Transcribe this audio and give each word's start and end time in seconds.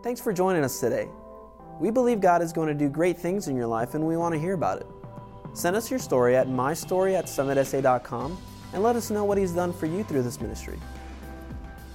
Thanks 0.00 0.20
for 0.20 0.32
joining 0.32 0.62
us 0.62 0.78
today. 0.78 1.08
We 1.80 1.90
believe 1.90 2.20
God 2.20 2.40
is 2.40 2.52
going 2.52 2.68
to 2.68 2.74
do 2.74 2.88
great 2.88 3.18
things 3.18 3.48
in 3.48 3.56
your 3.56 3.66
life 3.66 3.94
and 3.94 4.06
we 4.06 4.16
want 4.16 4.32
to 4.32 4.38
hear 4.40 4.54
about 4.54 4.80
it. 4.80 4.86
Send 5.54 5.74
us 5.74 5.90
your 5.90 5.98
story 5.98 6.36
at 6.36 6.46
mystory 6.46 7.18
at 7.18 7.24
summitsa.com 7.24 8.38
and 8.74 8.82
let 8.82 8.94
us 8.94 9.10
know 9.10 9.24
what 9.24 9.38
He's 9.38 9.50
done 9.50 9.72
for 9.72 9.86
you 9.86 10.04
through 10.04 10.22
this 10.22 10.40
ministry. 10.40 10.78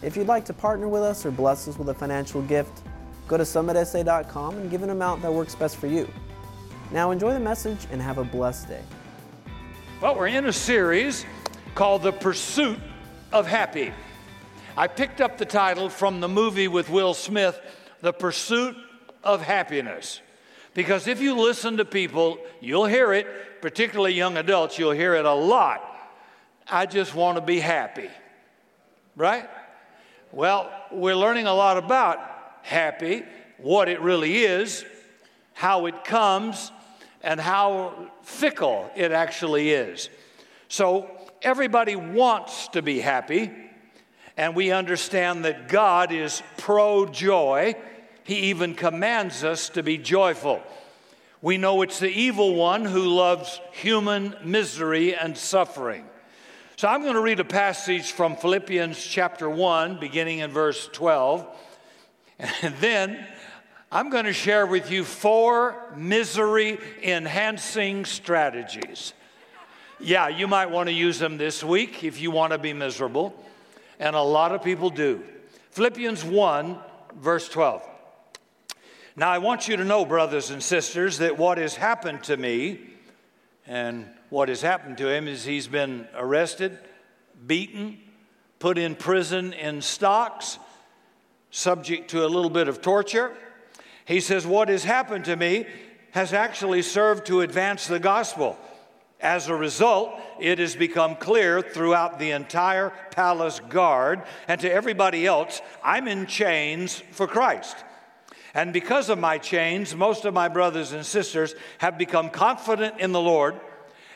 If 0.02 0.18
you'd 0.18 0.28
like 0.28 0.44
to 0.46 0.54
partner 0.54 0.90
with 0.90 1.02
us 1.02 1.26
or 1.26 1.32
bless 1.32 1.66
us 1.70 1.78
with 1.78 1.88
a 1.88 1.94
financial 1.94 2.42
gift, 2.42 2.82
go 3.30 3.38
to 3.38 3.44
summitsa.com 3.44 4.58
and 4.58 4.70
give 4.70 4.84
an 4.84 4.90
amount 4.90 5.22
that 5.22 5.32
works 5.32 5.56
best 5.56 5.78
for 5.78 5.88
you. 5.88 6.12
Now 6.92 7.12
enjoy 7.12 7.32
the 7.32 7.40
message 7.40 7.88
and 7.90 8.02
have 8.02 8.18
a 8.18 8.26
blessed 8.26 8.68
day. 8.68 8.82
Well, 10.02 10.16
we're 10.16 10.28
in 10.28 10.46
a 10.46 10.54
series 10.54 11.26
called 11.74 12.04
The 12.04 12.12
Pursuit 12.12 12.80
of 13.32 13.48
Happy. 13.48 13.94
I 14.76 14.88
picked 14.88 15.22
up 15.22 15.38
the 15.38 15.46
title 15.46 15.88
from 15.88 16.20
the 16.20 16.28
movie 16.28 16.68
with 16.68 16.90
Will 16.90 17.14
Smith, 17.14 17.62
The 18.04 18.12
Pursuit 18.12 18.76
of 19.24 19.42
Happiness. 19.42 20.20
Because 20.74 21.08
if 21.08 21.22
you 21.22 21.40
listen 21.40 21.78
to 21.78 21.86
people, 21.86 22.38
you'll 22.60 22.86
hear 22.86 23.14
it, 23.14 23.62
particularly 23.62 24.14
young 24.14 24.36
adults, 24.36 24.78
you'll 24.78 24.92
hear 24.92 25.16
it 25.16 25.24
a 25.24 25.34
lot. 25.34 25.82
I 26.68 26.86
just 26.86 27.16
want 27.16 27.38
to 27.38 27.42
be 27.42 27.62
happy. 27.62 28.10
Right? 29.16 29.48
Well, 30.34 30.70
we're 30.92 31.16
learning 31.16 31.48
a 31.48 31.54
lot 31.54 31.78
about 31.78 32.20
happy, 32.64 33.24
what 33.58 33.88
it 33.88 34.02
really 34.02 34.40
is, 34.40 34.84
how 35.54 35.86
it 35.86 36.04
comes, 36.04 36.74
and 37.22 37.40
how 37.40 38.12
fickle 38.24 38.92
it 38.98 39.14
actually 39.14 39.72
is. 39.72 40.10
So, 40.68 41.10
everybody 41.42 41.96
wants 41.96 42.68
to 42.70 42.82
be 42.82 43.00
happy, 43.00 43.50
and 44.36 44.58
we 44.58 44.72
understand 44.72 45.46
that 45.46 45.70
God 45.70 46.12
is 46.12 46.44
pro 46.58 47.06
joy. 47.06 47.76
He 48.24 48.36
even 48.50 48.74
commands 48.76 49.44
us 49.44 49.70
to 49.70 49.84
be 49.84 49.98
joyful. 49.98 50.62
We 51.42 51.58
know 51.58 51.82
it's 51.82 52.00
the 52.00 52.10
evil 52.10 52.56
one 52.56 52.86
who 52.86 53.02
loves 53.02 53.60
human 53.74 54.36
misery 54.46 55.14
and 55.14 55.38
suffering. 55.38 56.06
So 56.78 56.88
I'm 56.88 57.02
going 57.02 57.16
to 57.16 57.22
read 57.22 57.40
a 57.42 57.46
passage 57.46 58.14
from 58.14 58.36
Philippians 58.38 59.02
chapter 59.02 59.50
1, 59.50 60.00
beginning 60.00 60.40
in 60.40 60.52
verse 60.52 60.90
12. 60.94 61.46
And 62.62 62.74
then 62.78 63.26
I'm 63.92 64.10
going 64.10 64.26
to 64.26 64.34
share 64.34 64.66
with 64.66 64.90
you 64.90 65.04
four 65.04 65.94
misery 65.96 66.80
enhancing 67.04 68.06
strategies. 68.06 69.14
Yeah, 70.00 70.30
you 70.30 70.48
might 70.48 70.72
want 70.72 70.90
to 70.90 70.94
use 70.94 71.20
them 71.20 71.38
this 71.38 71.64
week 71.64 72.04
if 72.04 72.20
you 72.20 72.32
want 72.32 72.54
to 72.54 72.58
be 72.58 72.74
miserable. 72.74 73.36
And 74.00 74.16
a 74.16 74.22
lot 74.22 74.52
of 74.52 74.64
people 74.64 74.90
do. 74.90 75.24
Philippians 75.72 76.24
1, 76.24 76.78
verse 77.20 77.48
12. 77.50 77.93
Now, 79.16 79.30
I 79.30 79.38
want 79.38 79.68
you 79.68 79.78
to 79.78 79.86
know, 79.86 80.06
brothers 80.06 80.50
and 80.50 80.64
sisters, 80.64 81.20
that 81.20 81.38
what 81.38 81.60
has 81.60 81.76
happened 81.76 82.24
to 82.24 82.36
me, 82.36 82.80
and 83.68 84.08
what 84.30 84.50
has 84.50 84.60
happened 84.60 84.98
to 84.98 85.08
him 85.08 85.28
is 85.28 85.46
he's 85.46 85.68
been 85.68 86.08
arrested, 86.16 86.80
beaten, 87.46 88.00
put 88.58 88.80
in 88.80 88.96
prison 88.96 89.54
in 89.54 89.84
stocks, 89.84 90.58
subject 91.52 92.10
to 92.10 92.26
a 92.26 92.28
little 92.28 92.50
bit 92.50 92.68
of 92.68 92.82
torture. 92.82 93.32
He 94.06 94.20
says, 94.20 94.48
What 94.48 94.70
has 94.70 94.84
happened 94.84 95.26
to 95.26 95.36
me 95.36 95.68
has 96.12 96.34
actually 96.34 96.82
served 96.82 97.28
to 97.28 97.42
advance 97.42 97.86
the 97.86 98.00
gospel. 98.00 98.58
As 99.20 99.48
a 99.48 99.56
result, 99.56 100.20
it 100.40 100.58
has 100.58 100.76
become 100.76 101.18
clear 101.18 101.62
throughout 101.62 102.18
the 102.18 102.32
entire 102.32 102.92
palace 103.12 103.60
guard 103.70 104.24
and 104.48 104.60
to 104.62 104.74
everybody 104.74 105.28
else 105.28 105.62
I'm 105.84 106.08
in 106.08 106.26
chains 106.26 107.04
for 107.12 107.28
Christ. 107.28 107.78
And 108.54 108.72
because 108.72 109.10
of 109.10 109.18
my 109.18 109.38
chains, 109.38 109.96
most 109.96 110.26
of 110.26 110.34
my 110.34 110.48
brothers 110.48 110.92
and 110.92 111.06
sisters 111.06 111.56
have 111.80 111.98
become 111.98 112.30
confident 112.30 113.00
in 113.00 113.12
the 113.12 113.22
Lord 113.22 113.60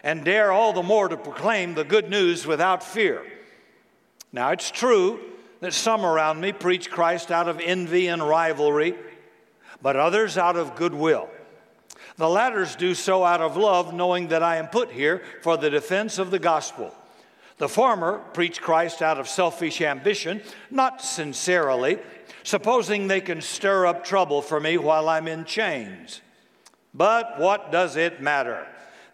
and 0.03 0.23
dare 0.23 0.51
all 0.51 0.73
the 0.73 0.83
more 0.83 1.07
to 1.07 1.17
proclaim 1.17 1.73
the 1.73 1.83
good 1.83 2.09
news 2.09 2.45
without 2.45 2.83
fear. 2.83 3.23
Now, 4.31 4.51
it's 4.51 4.69
true 4.69 5.19
that 5.61 5.73
some 5.73 6.05
around 6.05 6.39
me 6.39 6.51
preach 6.51 6.91
Christ 6.91 7.31
out 7.31 7.47
of 7.47 7.59
envy 7.59 8.07
and 8.07 8.21
rivalry 8.21 8.95
but 9.81 9.95
others 9.95 10.37
out 10.37 10.55
of 10.55 10.75
goodwill. 10.75 11.29
The 12.17 12.29
latters 12.29 12.75
do 12.75 12.95
so 12.95 13.23
out 13.23 13.41
of 13.41 13.57
love, 13.57 13.93
knowing 13.93 14.29
that 14.29 14.41
I 14.41 14.57
am 14.57 14.67
put 14.67 14.91
here 14.91 15.21
for 15.41 15.55
the 15.57 15.69
defense 15.69 16.17
of 16.17 16.31
the 16.31 16.39
gospel. 16.39 16.93
The 17.57 17.69
former 17.69 18.19
preach 18.33 18.61
Christ 18.61 19.01
out 19.01 19.19
of 19.19 19.27
selfish 19.27 19.81
ambition, 19.81 20.41
not 20.71 21.01
sincerely, 21.01 21.99
supposing 22.47 23.07
they 23.07 23.19
can 23.19 23.41
stir 23.41 23.85
up 23.85 24.05
trouble 24.05 24.41
for 24.41 24.57
me 24.57 24.77
while 24.77 25.09
I'm 25.09 25.27
in 25.27 25.43
chains. 25.43 26.21
But 26.93 27.41
what 27.41 27.73
does 27.73 27.97
it 27.97 28.21
matter? 28.21 28.65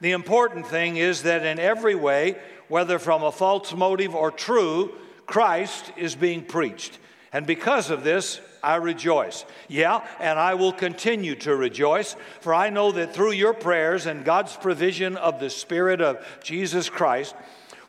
The 0.02 0.12
important 0.12 0.68
thing 0.68 0.98
is 0.98 1.24
that 1.24 1.44
in 1.44 1.58
every 1.58 1.96
way, 1.96 2.38
whether 2.68 3.00
from 3.00 3.24
a 3.24 3.32
false 3.32 3.74
motive 3.74 4.14
or 4.14 4.30
true, 4.30 4.94
Christ 5.26 5.92
is 5.98 6.14
being 6.14 6.46
preached. 6.46 7.00
And 7.32 7.48
because 7.48 7.90
of 7.90 8.04
this, 8.04 8.40
I 8.62 8.76
rejoice. 8.76 9.46
Yeah, 9.68 10.06
and 10.20 10.38
I 10.38 10.54
will 10.54 10.72
continue 10.72 11.34
to 11.38 11.56
rejoice, 11.56 12.16
for 12.40 12.54
I 12.54 12.70
know 12.70 12.92
that 12.92 13.16
through 13.16 13.32
your 13.32 13.56
prayers 13.56 14.06
and 14.06 14.24
God's 14.24 14.56
provision 14.56 15.18
of 15.18 15.40
the 15.40 15.50
Spirit 15.50 16.02
of 16.02 16.24
Jesus 16.44 16.88
Christ, 16.88 17.34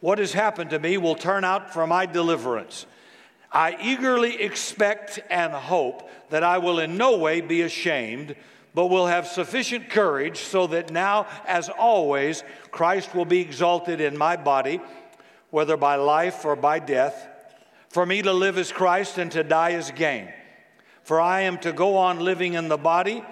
what 0.00 0.18
has 0.18 0.32
happened 0.32 0.70
to 0.70 0.78
me 0.78 0.96
will 0.96 1.14
turn 1.14 1.44
out 1.44 1.74
for 1.74 1.86
my 1.86 2.06
deliverance. 2.06 2.86
I 3.54 3.76
eagerly 3.80 4.42
expect 4.42 5.20
and 5.30 5.52
hope 5.52 6.10
that 6.30 6.42
I 6.42 6.58
will 6.58 6.80
in 6.80 6.96
no 6.96 7.16
way 7.16 7.40
be 7.40 7.62
ashamed, 7.62 8.34
but 8.74 8.88
will 8.88 9.06
have 9.06 9.28
sufficient 9.28 9.88
courage 9.88 10.38
so 10.38 10.66
that 10.66 10.90
now, 10.90 11.28
as 11.46 11.68
always, 11.68 12.42
Christ 12.72 13.14
will 13.14 13.24
be 13.24 13.40
exalted 13.40 14.00
in 14.00 14.18
my 14.18 14.36
body, 14.36 14.80
whether 15.50 15.76
by 15.76 15.94
life 15.94 16.44
or 16.44 16.56
by 16.56 16.80
death. 16.80 17.28
For 17.90 18.04
me 18.04 18.22
to 18.22 18.32
live 18.32 18.58
is 18.58 18.72
Christ 18.72 19.18
and 19.18 19.30
to 19.30 19.44
die 19.44 19.70
is 19.70 19.92
gain. 19.92 20.32
For 21.04 21.20
I 21.20 21.42
am 21.42 21.58
to 21.58 21.72
go 21.72 21.96
on 21.96 22.18
living 22.18 22.54
in 22.54 22.66
the 22.66 22.76
body. 22.76 23.22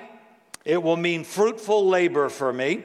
It 0.64 0.80
will 0.80 0.96
mean 0.96 1.24
fruitful 1.24 1.88
labor 1.88 2.28
for 2.28 2.52
me. 2.52 2.84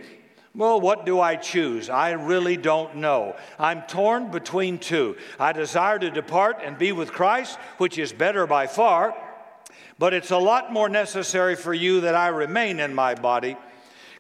Well, 0.56 0.82
what 0.82 1.06
do 1.06 1.20
I 1.20 1.36
choose? 1.36 1.90
I 1.90 2.12
really 2.12 2.58
don't 2.58 2.96
know. 2.96 3.36
I'm 3.60 3.84
torn 3.84 4.32
between 4.32 4.80
two. 4.80 5.16
I 5.40 5.54
desire 5.54 6.00
to 6.00 6.10
depart 6.10 6.62
and 6.64 6.78
be 6.78 6.92
with 6.92 7.12
Christ, 7.12 7.60
which 7.78 8.00
is 8.00 8.12
better 8.12 8.48
by 8.48 8.66
far, 8.66 9.16
but 10.00 10.14
it's 10.14 10.32
a 10.32 10.38
lot 10.38 10.74
more 10.74 10.90
necessary 10.90 11.56
for 11.56 11.74
you 11.74 12.02
that 12.02 12.16
I 12.16 12.30
remain 12.30 12.80
in 12.80 12.96
my 12.96 13.14
body. 13.14 13.56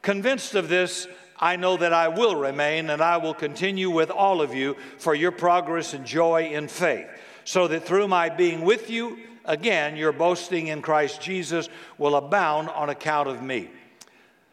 Convinced 0.01 0.53
of 0.53 0.69
this, 0.69 1.07
I 1.39 1.55
know 1.55 1.77
that 1.77 1.93
I 1.93 2.07
will 2.07 2.35
remain 2.35 2.89
and 2.89 3.01
I 3.01 3.17
will 3.17 3.33
continue 3.33 3.89
with 3.89 4.09
all 4.09 4.41
of 4.41 4.53
you 4.53 4.75
for 4.97 5.13
your 5.15 5.31
progress 5.31 5.93
and 5.93 6.05
joy 6.05 6.49
in 6.51 6.67
faith, 6.67 7.07
so 7.45 7.67
that 7.67 7.83
through 7.83 8.07
my 8.07 8.29
being 8.29 8.61
with 8.61 8.89
you, 8.89 9.19
again, 9.45 9.95
your 9.95 10.11
boasting 10.11 10.67
in 10.67 10.81
Christ 10.81 11.21
Jesus 11.21 11.69
will 11.97 12.15
abound 12.15 12.69
on 12.69 12.89
account 12.89 13.27
of 13.27 13.41
me. 13.41 13.69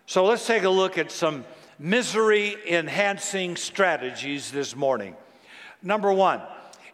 So 0.06 0.24
let's 0.24 0.46
take 0.46 0.64
a 0.64 0.70
look 0.70 0.98
at 0.98 1.10
some 1.10 1.44
misery 1.78 2.56
enhancing 2.68 3.56
strategies 3.56 4.50
this 4.50 4.76
morning. 4.76 5.16
Number 5.82 6.12
one, 6.12 6.40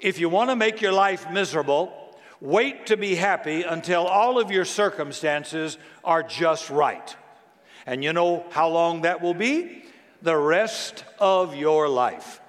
if 0.00 0.18
you 0.18 0.28
want 0.28 0.50
to 0.50 0.56
make 0.56 0.80
your 0.80 0.92
life 0.92 1.30
miserable, 1.30 1.92
wait 2.40 2.86
to 2.86 2.96
be 2.96 3.14
happy 3.14 3.62
until 3.62 4.06
all 4.06 4.38
of 4.38 4.50
your 4.50 4.64
circumstances 4.64 5.78
are 6.02 6.22
just 6.22 6.70
right. 6.70 7.16
And 7.86 8.02
you 8.02 8.12
know 8.12 8.46
how 8.50 8.68
long 8.68 9.02
that 9.02 9.20
will 9.20 9.34
be? 9.34 9.84
The 10.22 10.36
rest 10.36 11.04
of 11.18 11.54
your 11.54 11.88
life. 11.88 12.40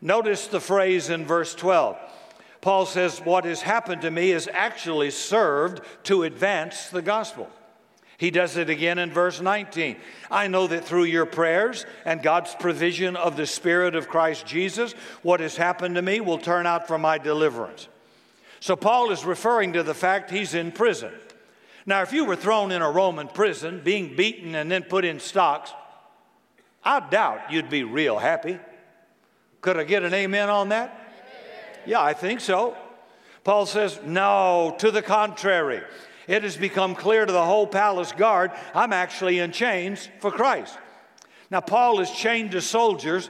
Notice 0.00 0.46
the 0.46 0.60
phrase 0.60 1.10
in 1.10 1.26
verse 1.26 1.54
12 1.54 1.98
Paul 2.60 2.84
says, 2.84 3.20
What 3.20 3.44
has 3.44 3.62
happened 3.62 4.02
to 4.02 4.10
me 4.10 4.30
has 4.30 4.48
actually 4.52 5.10
served 5.10 5.80
to 6.04 6.24
advance 6.24 6.88
the 6.88 7.02
gospel. 7.02 7.48
He 8.20 8.30
does 8.30 8.58
it 8.58 8.68
again 8.68 8.98
in 8.98 9.10
verse 9.10 9.40
19. 9.40 9.96
I 10.30 10.46
know 10.46 10.66
that 10.66 10.84
through 10.84 11.04
your 11.04 11.24
prayers 11.24 11.86
and 12.04 12.22
God's 12.22 12.54
provision 12.54 13.16
of 13.16 13.38
the 13.38 13.46
Spirit 13.46 13.94
of 13.94 14.10
Christ 14.10 14.44
Jesus, 14.44 14.92
what 15.22 15.40
has 15.40 15.56
happened 15.56 15.94
to 15.94 16.02
me 16.02 16.20
will 16.20 16.36
turn 16.36 16.66
out 16.66 16.86
for 16.86 16.98
my 16.98 17.16
deliverance. 17.16 17.88
So, 18.60 18.76
Paul 18.76 19.10
is 19.10 19.24
referring 19.24 19.72
to 19.72 19.82
the 19.82 19.94
fact 19.94 20.30
he's 20.30 20.52
in 20.52 20.70
prison. 20.70 21.14
Now, 21.86 22.02
if 22.02 22.12
you 22.12 22.26
were 22.26 22.36
thrown 22.36 22.72
in 22.72 22.82
a 22.82 22.90
Roman 22.90 23.26
prison, 23.26 23.80
being 23.82 24.14
beaten 24.14 24.54
and 24.54 24.70
then 24.70 24.82
put 24.82 25.06
in 25.06 25.18
stocks, 25.18 25.72
I 26.84 27.00
doubt 27.00 27.50
you'd 27.50 27.70
be 27.70 27.84
real 27.84 28.18
happy. 28.18 28.58
Could 29.62 29.78
I 29.78 29.84
get 29.84 30.02
an 30.02 30.12
amen 30.12 30.50
on 30.50 30.68
that? 30.68 31.10
Yeah, 31.86 32.02
I 32.02 32.12
think 32.12 32.40
so. 32.40 32.76
Paul 33.44 33.64
says, 33.64 33.98
No, 34.04 34.76
to 34.76 34.90
the 34.90 35.00
contrary. 35.00 35.80
It 36.30 36.44
has 36.44 36.56
become 36.56 36.94
clear 36.94 37.26
to 37.26 37.32
the 37.32 37.44
whole 37.44 37.66
palace 37.66 38.12
guard 38.12 38.52
I'm 38.72 38.92
actually 38.92 39.40
in 39.40 39.50
chains 39.50 40.08
for 40.20 40.30
Christ. 40.30 40.78
Now, 41.50 41.60
Paul 41.60 41.98
is 41.98 42.08
chained 42.08 42.52
to 42.52 42.60
soldiers 42.60 43.28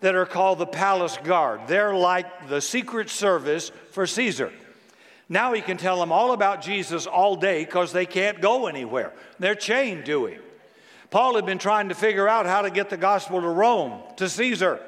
that 0.00 0.14
are 0.14 0.26
called 0.26 0.58
the 0.58 0.66
palace 0.66 1.16
guard. 1.24 1.62
They're 1.68 1.94
like 1.94 2.50
the 2.50 2.60
secret 2.60 3.08
service 3.08 3.70
for 3.92 4.06
Caesar. 4.06 4.52
Now 5.26 5.54
he 5.54 5.62
can 5.62 5.78
tell 5.78 5.98
them 5.98 6.12
all 6.12 6.32
about 6.32 6.60
Jesus 6.60 7.06
all 7.06 7.34
day 7.34 7.64
because 7.64 7.94
they 7.94 8.04
can't 8.04 8.42
go 8.42 8.66
anywhere. 8.66 9.14
They're 9.38 9.54
chained 9.54 10.04
to 10.04 10.26
him. 10.26 10.42
Paul 11.08 11.36
had 11.36 11.46
been 11.46 11.56
trying 11.56 11.88
to 11.88 11.94
figure 11.94 12.28
out 12.28 12.44
how 12.44 12.60
to 12.60 12.68
get 12.68 12.90
the 12.90 12.98
gospel 12.98 13.40
to 13.40 13.48
Rome, 13.48 14.02
to 14.16 14.28
Caesar. 14.28 14.80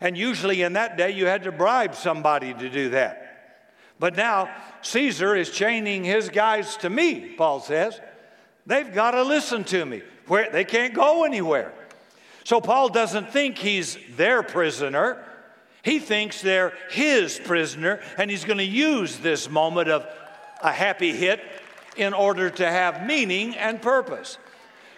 And 0.00 0.16
usually 0.16 0.62
in 0.62 0.72
that 0.72 0.96
day, 0.96 1.10
you 1.10 1.26
had 1.26 1.42
to 1.42 1.52
bribe 1.52 1.94
somebody 1.94 2.54
to 2.54 2.70
do 2.70 2.88
that. 2.90 3.27
But 3.98 4.16
now, 4.16 4.50
Caesar 4.82 5.34
is 5.34 5.50
chaining 5.50 6.04
his 6.04 6.28
guys 6.28 6.76
to 6.78 6.90
me, 6.90 7.34
Paul 7.36 7.60
says. 7.60 8.00
They've 8.66 8.92
got 8.92 9.12
to 9.12 9.22
listen 9.22 9.64
to 9.64 9.84
me. 9.84 10.02
Where 10.26 10.50
they 10.50 10.64
can't 10.64 10.94
go 10.94 11.24
anywhere. 11.24 11.72
So 12.44 12.60
Paul 12.60 12.90
doesn't 12.90 13.30
think 13.30 13.58
he's 13.58 13.98
their 14.16 14.42
prisoner. 14.42 15.24
He 15.82 15.98
thinks 15.98 16.42
they're 16.42 16.74
his 16.90 17.38
prisoner, 17.38 18.00
and 18.18 18.30
he's 18.30 18.44
going 18.44 18.58
to 18.58 18.64
use 18.64 19.16
this 19.18 19.48
moment 19.48 19.88
of 19.88 20.06
a 20.62 20.70
happy 20.70 21.14
hit 21.14 21.40
in 21.96 22.14
order 22.14 22.50
to 22.50 22.70
have 22.70 23.06
meaning 23.06 23.56
and 23.56 23.80
purpose. 23.80 24.38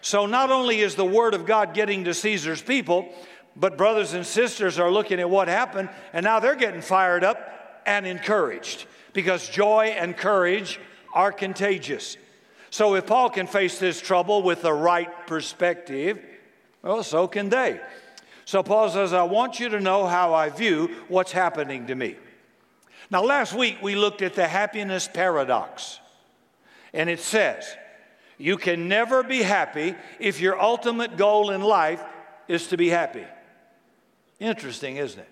So 0.01 0.27
not 0.27 0.51
only 0.51 0.81
is 0.81 0.95
the 0.95 1.05
word 1.05 1.35
of 1.35 1.47
God 1.47 1.75
getting 1.75 2.05
to 2.05 2.15
Caesar's 2.15 2.63
people, 2.63 3.13
but 3.55 3.77
brothers 3.77 4.15
and 4.15 4.27
sisters 4.27 4.79
are 4.79 4.91
looking 4.91 5.21
at 5.21 5.31
what 5.31 5.49
happened, 5.49 5.91
and 6.13 6.25
now 6.25 6.41
they're 6.41 6.55
getting 6.55 6.83
fired 6.83 7.23
up 7.23 7.83
and 7.87 8.07
encouraged 8.07 8.87
because 9.13 9.49
joy 9.49 9.95
and 9.97 10.17
courage 10.17 10.81
are 11.13 11.33
contagious. 11.33 12.17
So 12.71 12.95
if 12.95 13.07
Paul 13.07 13.31
can 13.31 13.47
face 13.47 13.79
this 13.79 14.01
trouble 14.01 14.43
with 14.43 14.63
the 14.63 14.73
right 14.73 15.27
perspective, 15.27 16.21
well, 16.83 17.03
so 17.03 17.27
can 17.27 17.49
they. 17.49 17.81
So 18.45 18.63
Paul 18.63 18.89
says, 18.91 19.13
I 19.13 19.25
want 19.25 19.61
you 19.61 19.69
to 19.71 19.81
know 19.81 20.07
how 20.07 20.35
I 20.35 20.49
view 20.49 20.97
what's 21.09 21.33
happening 21.33 21.87
to 21.89 21.95
me. 21.95 22.17
Now, 23.11 23.25
last 23.25 23.53
week 23.55 23.79
we 23.83 23.97
looked 23.97 24.23
at 24.23 24.35
the 24.35 24.47
happiness 24.47 25.09
paradox, 25.13 25.99
and 26.93 27.11
it 27.11 27.21
says, 27.21 27.65
you 28.39 28.57
can 28.57 28.89
never 28.89 29.23
be 29.23 29.43
happy 29.43 29.95
if 30.19 30.41
your 30.41 30.61
ultimate 30.61 31.17
goal 31.17 31.51
in 31.51 31.61
life 31.61 32.03
is 32.49 32.69
to 32.69 32.77
be 32.77 32.89
happy. 32.89 33.25
Interesting, 34.39 34.97
isn't 34.97 35.21
it? 35.21 35.29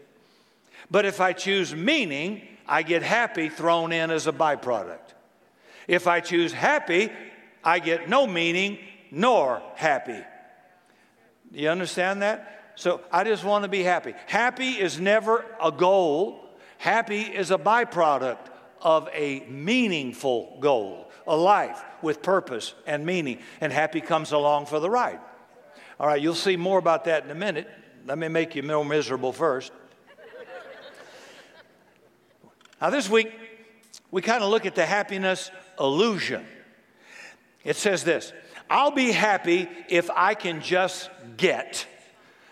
But 0.91 1.07
if 1.07 1.21
I 1.21 1.33
choose 1.33 1.75
meaning, 1.75 2.47
I 2.69 2.83
get 2.83 3.03
happy 3.03 3.49
thrown 3.49 3.93
in 3.93 4.11
as 4.11 4.27
a 4.27 4.33
byproduct. 4.33 5.15
If 5.87 6.07
I 6.07 6.21
choose 6.21 6.53
happy, 6.53 7.11
I 7.65 7.79
get 7.79 8.09
no 8.09 8.27
meaning 8.27 8.79
nor 9.11 9.63
happy. 9.75 10.21
Do 11.53 11.59
you 11.59 11.71
understand 11.71 12.23
that? 12.23 12.73
So 12.77 13.01
I 13.11 13.25
just 13.25 13.43
want 13.43 13.65
to 13.65 13.69
be 13.69 13.83
happy. 13.83 14.15
Happy 14.27 14.73
is 14.73 15.01
never 15.01 15.45
a 15.63 15.73
goal, 15.73 16.45
happy 16.77 17.23
is 17.23 17.51
a 17.51 17.59
byproduct 17.59 18.47
of 18.83 19.09
a 19.13 19.41
meaningful 19.49 20.59
goal 20.61 21.09
a 21.29 21.37
life 21.37 21.85
with 22.03 22.23
purpose 22.23 22.75
and 22.87 23.07
meaning, 23.07 23.39
and 23.61 23.73
happy 23.73 24.01
comes 24.01 24.33
along 24.33 24.67
for 24.67 24.81
the 24.81 24.91
ride. 24.91 25.21
All 26.01 26.07
right, 26.07 26.21
you'll 26.21 26.35
see 26.35 26.57
more 26.57 26.79
about 26.79 27.05
that 27.05 27.25
in 27.25 27.31
a 27.31 27.35
minute. 27.35 27.69
Let 28.07 28.19
me 28.19 28.29
make 28.29 28.57
you 28.57 28.63
more 28.63 28.85
miserable 28.85 29.33
first. 29.33 29.71
Now, 32.81 32.91
this 32.91 33.11
week, 33.11 33.33
we 34.11 34.23
kind 34.23 34.43
of 34.43 34.51
look 34.51 34.67
at 34.67 34.75
the 34.75 34.87
happiness 34.87 35.51
illusion. 35.79 36.45
It 37.65 37.77
says 37.77 38.05
this 38.05 38.33
I'll 38.71 38.91
be 38.91 39.13
happy 39.13 39.69
if 39.89 40.11
I 40.11 40.35
can 40.35 40.61
just 40.61 41.11
get, 41.37 41.87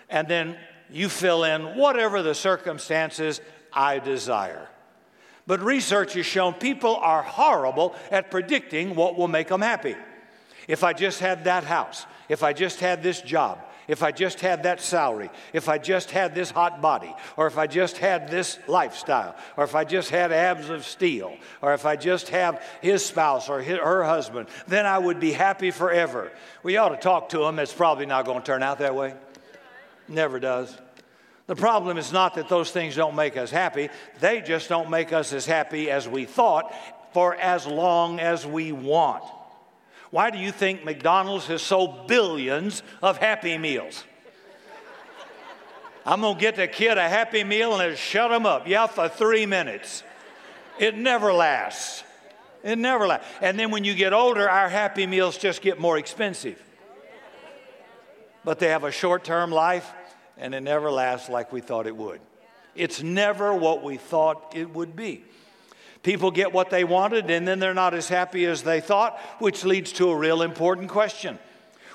and 0.09 0.27
then 0.29 0.57
you 0.91 1.09
fill 1.09 1.45
in 1.45 1.77
whatever 1.77 2.23
the 2.23 2.35
circumstances 2.35 3.41
I 3.73 3.99
desire. 3.99 4.69
But 5.47 5.63
research 5.63 6.15
has 6.15 6.27
shown 6.27 6.55
people 6.55 6.97
are 6.97 7.23
horrible 7.23 7.95
at 8.11 8.31
predicting 8.31 8.97
what 8.97 9.17
will 9.17 9.29
make 9.29 9.49
them 9.49 9.61
happy. 9.61 9.95
If 10.67 10.83
I 10.83 10.93
just 10.93 11.21
had 11.21 11.45
that 11.45 11.63
house, 11.63 12.05
if 12.29 12.43
I 12.43 12.53
just 12.53 12.81
had 12.81 13.03
this 13.03 13.21
job, 13.21 13.61
if 13.89 14.03
I 14.03 14.13
just 14.13 14.41
had 14.41 14.65
that 14.65 14.81
salary, 14.81 15.31
if 15.53 15.69
I 15.69 15.79
just 15.79 16.11
had 16.11 16.35
this 16.35 16.51
hot 16.51 16.81
body, 16.81 17.15
or 17.37 17.47
if 17.47 17.59
I 17.59 17.67
just 17.67 17.99
had 17.99 18.31
this 18.31 18.59
lifestyle, 18.67 19.37
or 19.57 19.65
if 19.65 19.75
I 19.75 19.85
just 19.85 20.11
had 20.11 20.33
abs 20.33 20.71
of 20.71 20.85
steel, 20.85 21.37
or 21.63 21.75
if 21.75 21.87
I 21.87 21.97
just 21.97 22.29
have 22.31 22.63
his 22.83 23.05
spouse 23.05 23.49
or 23.49 23.61
his, 23.61 23.79
her 23.79 24.05
husband, 24.05 24.49
then 24.67 24.87
I 24.87 24.99
would 24.99 25.21
be 25.21 25.33
happy 25.33 25.71
forever. 25.71 26.33
We 26.63 26.77
ought 26.77 26.91
to 26.91 26.97
talk 26.97 27.31
to 27.31 27.45
him. 27.45 27.59
It's 27.59 27.73
probably 27.73 28.07
not 28.07 28.25
going 28.25 28.41
to 28.41 28.45
turn 28.45 28.63
out 28.63 28.79
that 28.79 28.95
way. 28.95 29.15
Never 30.09 30.41
does. 30.41 30.77
The 31.47 31.57
problem 31.57 31.97
is 31.97 32.13
not 32.13 32.35
that 32.35 32.49
those 32.49 32.73
things 32.73 32.97
don't 32.97 33.15
make 33.15 33.37
us 33.37 33.51
happy, 33.51 33.89
they 34.21 34.41
just 34.41 34.69
don't 34.69 34.91
make 34.91 35.13
us 35.13 35.33
as 35.33 35.47
happy 35.47 35.91
as 35.91 36.09
we 36.09 36.25
thought 36.25 36.75
for 37.13 37.35
as 37.37 37.67
long 37.67 38.19
as 38.19 38.45
we 38.45 38.73
want. 38.73 39.23
Why 40.11 40.31
do 40.31 40.39
you 40.39 40.53
think 40.53 40.85
McDonald's 40.85 41.47
has 41.47 41.63
sold 41.63 42.07
billions 42.07 42.83
of 43.03 43.19
Happy 43.19 43.59
Meals? 43.59 44.05
I'm 46.05 46.21
gonna 46.21 46.39
get 46.39 46.55
the 46.55 46.69
kid 46.69 46.99
a 46.99 47.09
Happy 47.09 47.43
Meal 47.43 47.81
and 47.81 47.97
shut 47.99 48.31
him 48.31 48.47
up. 48.47 48.69
Yeah, 48.69 48.87
for 48.87 49.09
three 49.09 49.45
minutes. 49.45 50.05
It 50.79 50.97
never 50.97 51.33
lasts. 51.33 52.05
It 52.63 52.79
never 52.79 53.07
lasts. 53.07 53.27
And 53.41 53.59
then 53.59 53.71
when 53.71 53.83
you 53.83 53.95
get 53.95 54.13
older, 54.13 54.49
our 54.49 54.69
Happy 54.69 55.07
Meals 55.07 55.37
just 55.37 55.63
get 55.63 55.81
more 55.81 55.99
expensive. 55.99 56.63
But 58.45 58.61
they 58.61 58.69
have 58.69 58.85
a 58.85 58.93
short 58.93 59.25
term 59.25 59.51
life 59.51 59.93
and 60.39 60.55
it 60.55 60.61
never 60.61 60.91
lasts 60.91 61.29
like 61.29 61.53
we 61.53 61.61
thought 61.61 61.87
it 61.87 61.97
would. 61.97 62.21
It's 62.75 63.03
never 63.03 63.55
what 63.55 63.83
we 63.83 63.97
thought 63.97 64.53
it 64.55 64.73
would 64.73 64.95
be. 64.95 65.25
People 66.07 66.31
get 66.31 66.53
what 66.53 66.71
they 66.71 66.85
wanted 66.85 67.29
and 67.33 67.49
then 67.49 67.59
they're 67.59 67.75
not 67.75 67.93
as 67.93 68.07
happy 68.07 68.47
as 68.47 68.63
they 68.63 68.81
thought, 68.81 69.19
which 69.41 69.65
leads 69.65 69.91
to 69.95 70.09
a 70.09 70.17
real 70.17 70.41
important 70.41 70.89
question. 70.89 71.37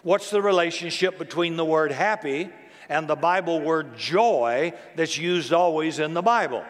What's 0.04 0.30
the 0.30 0.42
relationship 0.42 1.18
between 1.18 1.56
the 1.56 1.64
word 1.64 1.94
happy 1.94 2.50
and 2.90 3.08
the 3.08 3.16
Bible 3.16 3.62
word 3.62 3.98
joy 3.98 4.74
that's 4.98 5.18
used 5.18 5.54
always 5.54 5.98
in 5.98 6.14
the 6.14 6.22
Bible? 6.22 6.66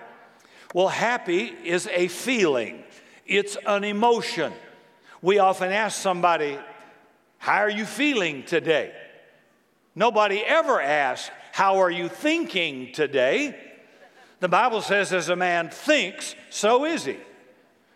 Well, 0.76 0.90
happy 0.90 1.46
is 1.46 1.88
a 1.88 2.10
feeling, 2.10 2.84
it's 3.26 3.58
an 3.66 3.86
emotion. 3.86 4.54
We 5.24 5.40
often 5.40 5.72
ask 5.72 6.00
somebody, 6.00 6.60
How 7.40 7.58
are 7.58 7.72
you 7.72 7.86
feeling 7.86 8.44
today? 8.44 8.94
Nobody 9.96 10.44
ever 10.46 10.80
asks, 10.80 11.32
how 11.54 11.80
are 11.80 11.90
you 11.90 12.08
thinking 12.08 12.94
today? 12.94 13.60
The 14.42 14.48
Bible 14.48 14.84
says, 14.84 15.12
as 15.12 15.30
a 15.30 15.36
man 15.36 15.70
thinks, 15.72 16.36
so 16.52 16.86
is 16.86 17.06
he. 17.06 17.18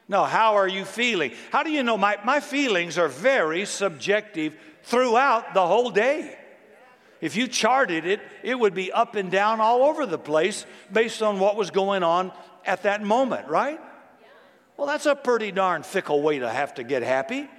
No, 0.08 0.24
how 0.24 0.56
are 0.56 0.68
you 0.68 0.86
feeling? 0.86 1.32
How 1.52 1.64
do 1.64 1.72
you 1.72 1.82
know? 1.82 1.98
My, 1.98 2.18
my 2.24 2.40
feelings 2.40 2.98
are 2.98 3.08
very 3.08 3.66
subjective 3.66 4.56
throughout 4.84 5.54
the 5.54 5.66
whole 5.66 5.90
day. 5.90 6.38
If 7.22 7.36
you 7.36 7.48
charted 7.48 8.06
it, 8.06 8.22
it 8.44 8.60
would 8.60 8.76
be 8.76 8.92
up 8.92 9.16
and 9.16 9.32
down 9.32 9.60
all 9.60 9.84
over 9.84 10.06
the 10.06 10.20
place 10.20 10.66
based 10.94 11.24
on 11.24 11.40
what 11.40 11.56
was 11.56 11.72
going 11.72 12.04
on 12.04 12.32
at 12.66 12.84
that 12.84 13.02
moment, 13.02 13.48
right? 13.48 13.80
Well, 14.78 14.86
that's 14.86 15.06
a 15.06 15.16
pretty 15.16 15.52
darn 15.52 15.84
fickle 15.84 16.22
way 16.22 16.40
to 16.40 16.50
have 16.50 16.76
to 16.76 16.84
get 16.84 17.02
happy. 17.02 17.50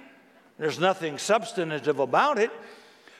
There's 0.57 0.79
nothing 0.79 1.17
substantive 1.17 1.99
about 1.99 2.37
it. 2.37 2.51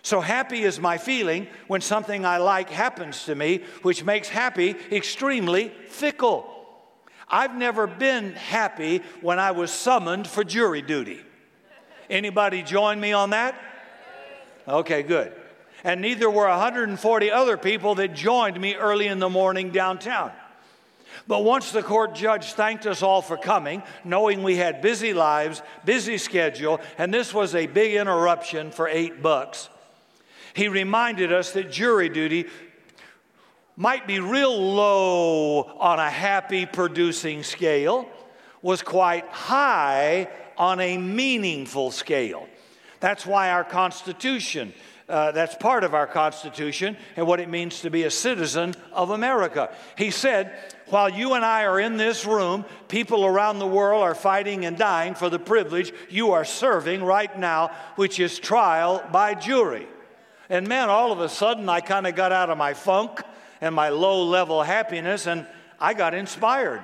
So 0.03 0.21
happy 0.21 0.63
is 0.63 0.79
my 0.79 0.97
feeling 0.97 1.47
when 1.67 1.81
something 1.81 2.25
I 2.25 2.37
like 2.37 2.69
happens 2.69 3.25
to 3.25 3.35
me, 3.35 3.63
which 3.81 4.05
makes 4.05 4.29
happy 4.29 4.75
extremely 4.91 5.69
fickle. 5.89 6.56
I've 7.29 7.55
never 7.55 7.87
been 7.87 8.33
happy 8.33 9.01
when 9.21 9.39
I 9.39 9.51
was 9.51 9.71
summoned 9.71 10.27
for 10.27 10.43
jury 10.43 10.81
duty. 10.81 11.21
Anybody 12.09 12.63
join 12.63 12.99
me 12.99 13.11
on 13.13 13.31
that? 13.31 13.55
Okay, 14.67 15.03
good. 15.03 15.33
And 15.83 16.01
neither 16.01 16.29
were 16.29 16.47
140 16.47 17.31
other 17.31 17.57
people 17.57 17.95
that 17.95 18.13
joined 18.13 18.59
me 18.59 18.75
early 18.75 19.07
in 19.07 19.19
the 19.19 19.29
morning 19.29 19.71
downtown. 19.71 20.31
But 21.27 21.43
once 21.43 21.71
the 21.71 21.83
court 21.83 22.15
judge 22.15 22.53
thanked 22.53 22.85
us 22.85 23.01
all 23.01 23.21
for 23.21 23.37
coming, 23.37 23.83
knowing 24.03 24.43
we 24.43 24.55
had 24.55 24.81
busy 24.81 25.13
lives, 25.13 25.61
busy 25.83 26.17
schedule, 26.17 26.79
and 26.97 27.13
this 27.13 27.33
was 27.33 27.55
a 27.55 27.67
big 27.67 27.95
interruption 27.95 28.71
for 28.71 28.87
eight 28.87 29.21
bucks, 29.21 29.69
he 30.53 30.67
reminded 30.69 31.31
us 31.33 31.51
that 31.51 31.71
jury 31.71 32.09
duty 32.09 32.47
might 33.77 34.07
be 34.07 34.19
real 34.19 34.59
low 34.59 35.61
on 35.61 35.99
a 35.99 36.09
happy 36.09 36.65
producing 36.65 37.43
scale, 37.43 38.09
was 38.63 38.81
quite 38.81 39.27
high 39.29 40.27
on 40.57 40.79
a 40.79 40.97
meaningful 40.97 41.91
scale. 41.91 42.49
That's 42.99 43.23
why 43.23 43.51
our 43.51 43.63
Constitution, 43.63 44.73
uh, 45.07 45.31
that's 45.31 45.53
part 45.53 45.83
of 45.83 45.93
our 45.93 46.07
Constitution 46.07 46.97
and 47.15 47.27
what 47.27 47.39
it 47.39 47.49
means 47.49 47.81
to 47.81 47.91
be 47.91 48.03
a 48.03 48.11
citizen 48.11 48.73
of 48.91 49.11
America. 49.11 49.69
He 49.95 50.09
said, 50.09 50.57
while 50.87 51.07
you 51.07 51.35
and 51.35 51.45
I 51.45 51.65
are 51.65 51.79
in 51.79 51.97
this 51.97 52.25
room, 52.25 52.65
people 52.87 53.27
around 53.27 53.59
the 53.59 53.67
world 53.67 54.01
are 54.01 54.15
fighting 54.15 54.65
and 54.65 54.75
dying 54.75 55.13
for 55.13 55.29
the 55.29 55.37
privilege 55.37 55.93
you 56.09 56.31
are 56.31 56.45
serving 56.45 57.03
right 57.03 57.37
now, 57.37 57.69
which 57.95 58.19
is 58.19 58.39
trial 58.39 59.07
by 59.11 59.35
jury. 59.35 59.87
And 60.49 60.67
man, 60.67 60.89
all 60.89 61.11
of 61.11 61.19
a 61.19 61.29
sudden, 61.29 61.69
I 61.69 61.81
kind 61.81 62.07
of 62.07 62.15
got 62.15 62.31
out 62.31 62.49
of 62.49 62.57
my 62.57 62.73
funk 62.73 63.21
and 63.61 63.73
my 63.73 63.89
low 63.89 64.23
level 64.23 64.63
happiness 64.63 65.27
and 65.27 65.45
I 65.79 65.93
got 65.93 66.13
inspired. 66.13 66.83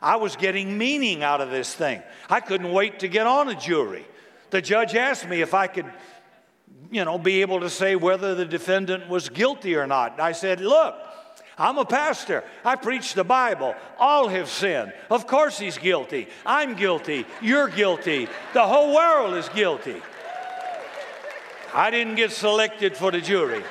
I 0.00 0.16
was 0.16 0.36
getting 0.36 0.78
meaning 0.78 1.22
out 1.22 1.40
of 1.40 1.50
this 1.50 1.74
thing. 1.74 2.02
I 2.30 2.40
couldn't 2.40 2.72
wait 2.72 3.00
to 3.00 3.08
get 3.08 3.26
on 3.26 3.48
a 3.48 3.54
jury. 3.54 4.06
The 4.50 4.62
judge 4.62 4.94
asked 4.94 5.28
me 5.28 5.42
if 5.42 5.54
I 5.54 5.66
could, 5.66 5.86
you 6.90 7.04
know, 7.04 7.18
be 7.18 7.40
able 7.40 7.60
to 7.60 7.70
say 7.70 7.96
whether 7.96 8.34
the 8.34 8.44
defendant 8.44 9.08
was 9.08 9.28
guilty 9.28 9.74
or 9.76 9.86
not. 9.86 10.20
I 10.20 10.32
said, 10.32 10.60
Look, 10.60 10.94
I'm 11.58 11.76
a 11.76 11.84
pastor. 11.84 12.44
I 12.64 12.76
preach 12.76 13.14
the 13.14 13.24
Bible. 13.24 13.74
All 13.98 14.28
have 14.28 14.48
sinned. 14.48 14.92
Of 15.10 15.26
course, 15.26 15.58
he's 15.58 15.76
guilty. 15.76 16.28
I'm 16.46 16.76
guilty. 16.76 17.26
You're 17.42 17.68
guilty. 17.68 18.28
The 18.54 18.62
whole 18.62 18.94
world 18.94 19.34
is 19.34 19.48
guilty. 19.48 20.00
I 21.74 21.90
didn't 21.90 22.14
get 22.14 22.30
selected 22.30 22.96
for 22.96 23.10
the 23.10 23.20
jury. 23.20 23.62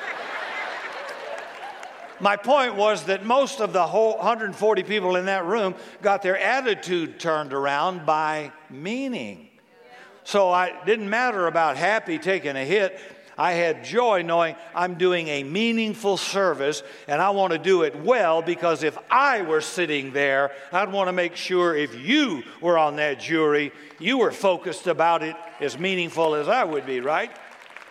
My 2.20 2.36
point 2.36 2.74
was 2.74 3.04
that 3.04 3.24
most 3.24 3.60
of 3.60 3.72
the 3.72 3.86
whole 3.86 4.16
140 4.16 4.82
people 4.82 5.16
in 5.16 5.26
that 5.26 5.44
room 5.44 5.74
got 6.02 6.22
their 6.22 6.38
attitude 6.38 7.20
turned 7.20 7.52
around 7.52 8.04
by 8.04 8.52
meaning. 8.70 9.48
So 10.24 10.50
I 10.50 10.84
didn't 10.84 11.08
matter 11.08 11.46
about 11.46 11.76
happy 11.76 12.18
taking 12.18 12.56
a 12.56 12.64
hit. 12.64 13.00
I 13.38 13.52
had 13.52 13.84
joy 13.84 14.22
knowing 14.22 14.56
I'm 14.74 14.94
doing 14.96 15.28
a 15.28 15.44
meaningful 15.44 16.16
service 16.16 16.82
and 17.06 17.22
I 17.22 17.30
want 17.30 17.52
to 17.52 17.58
do 17.58 17.82
it 17.82 17.94
well 17.94 18.42
because 18.42 18.82
if 18.82 18.98
I 19.08 19.42
were 19.42 19.60
sitting 19.60 20.12
there, 20.12 20.50
I'd 20.72 20.90
want 20.90 21.06
to 21.06 21.12
make 21.12 21.36
sure 21.36 21.76
if 21.76 21.94
you 21.94 22.42
were 22.60 22.76
on 22.76 22.96
that 22.96 23.20
jury, 23.20 23.72
you 24.00 24.18
were 24.18 24.32
focused 24.32 24.88
about 24.88 25.22
it 25.22 25.36
as 25.60 25.78
meaningful 25.78 26.34
as 26.34 26.48
I 26.48 26.64
would 26.64 26.84
be, 26.84 26.98
right? 26.98 27.30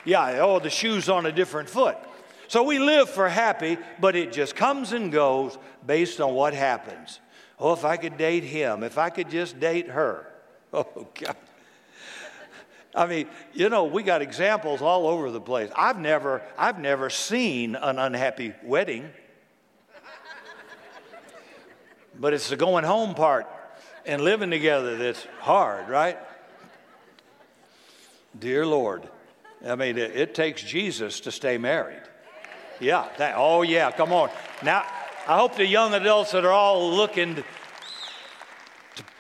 Yeah, 0.04 0.40
oh, 0.42 0.60
the 0.60 0.70
shoe's 0.70 1.08
on 1.08 1.26
a 1.26 1.32
different 1.32 1.70
foot. 1.70 1.98
So 2.48 2.64
we 2.64 2.80
live 2.80 3.10
for 3.10 3.28
happy, 3.28 3.78
but 4.00 4.16
it 4.16 4.32
just 4.32 4.56
comes 4.56 4.94
and 4.94 5.12
goes 5.12 5.58
based 5.86 6.22
on 6.22 6.34
what 6.34 6.54
happens. 6.54 7.20
Oh, 7.60 7.74
if 7.74 7.84
I 7.84 7.98
could 7.98 8.18
date 8.18 8.44
him, 8.44 8.84
if 8.84 8.98
I 8.98 9.10
could 9.10 9.30
just 9.30 9.60
date 9.60 9.90
her. 9.90 10.26
Oh, 10.74 11.08
God. 11.18 11.38
I 12.94 13.06
mean, 13.06 13.28
you 13.54 13.70
know, 13.70 13.86
we 13.86 14.04
got 14.04 14.22
examples 14.22 14.82
all 14.82 15.08
over 15.08 15.32
the 15.32 15.40
place. 15.40 15.72
I've 15.74 15.98
never, 15.98 16.42
I've 16.58 16.78
never 16.78 17.10
seen 17.10 17.76
an 17.76 17.98
unhappy 17.98 18.54
wedding. 18.64 19.10
But 22.20 22.34
it's 22.34 22.50
the 22.50 22.58
going 22.58 22.84
home 22.84 23.16
part 23.16 23.48
and 24.06 24.22
living 24.22 24.50
together 24.50 24.98
that's 24.98 25.26
hard, 25.40 25.88
right? 25.88 26.18
Dear 28.38 28.66
Lord. 28.66 29.08
I 29.66 29.76
mean, 29.76 29.98
it, 29.98 30.16
it 30.16 30.36
takes 30.36 30.62
Jesus 30.62 31.22
to 31.22 31.32
stay 31.32 31.58
married. 31.58 32.02
Yeah. 32.80 33.08
That, 33.18 33.36
oh, 33.38 33.62
yeah. 33.62 33.92
Come 33.92 34.14
on. 34.14 34.30
Now, 34.64 34.86
I 35.28 35.38
hope 35.38 35.56
the 35.56 35.66
young 35.66 35.94
adults 35.94 36.32
that 36.32 36.46
are 36.46 36.52
all 36.52 36.92
looking 36.92 37.36
to, 37.36 37.44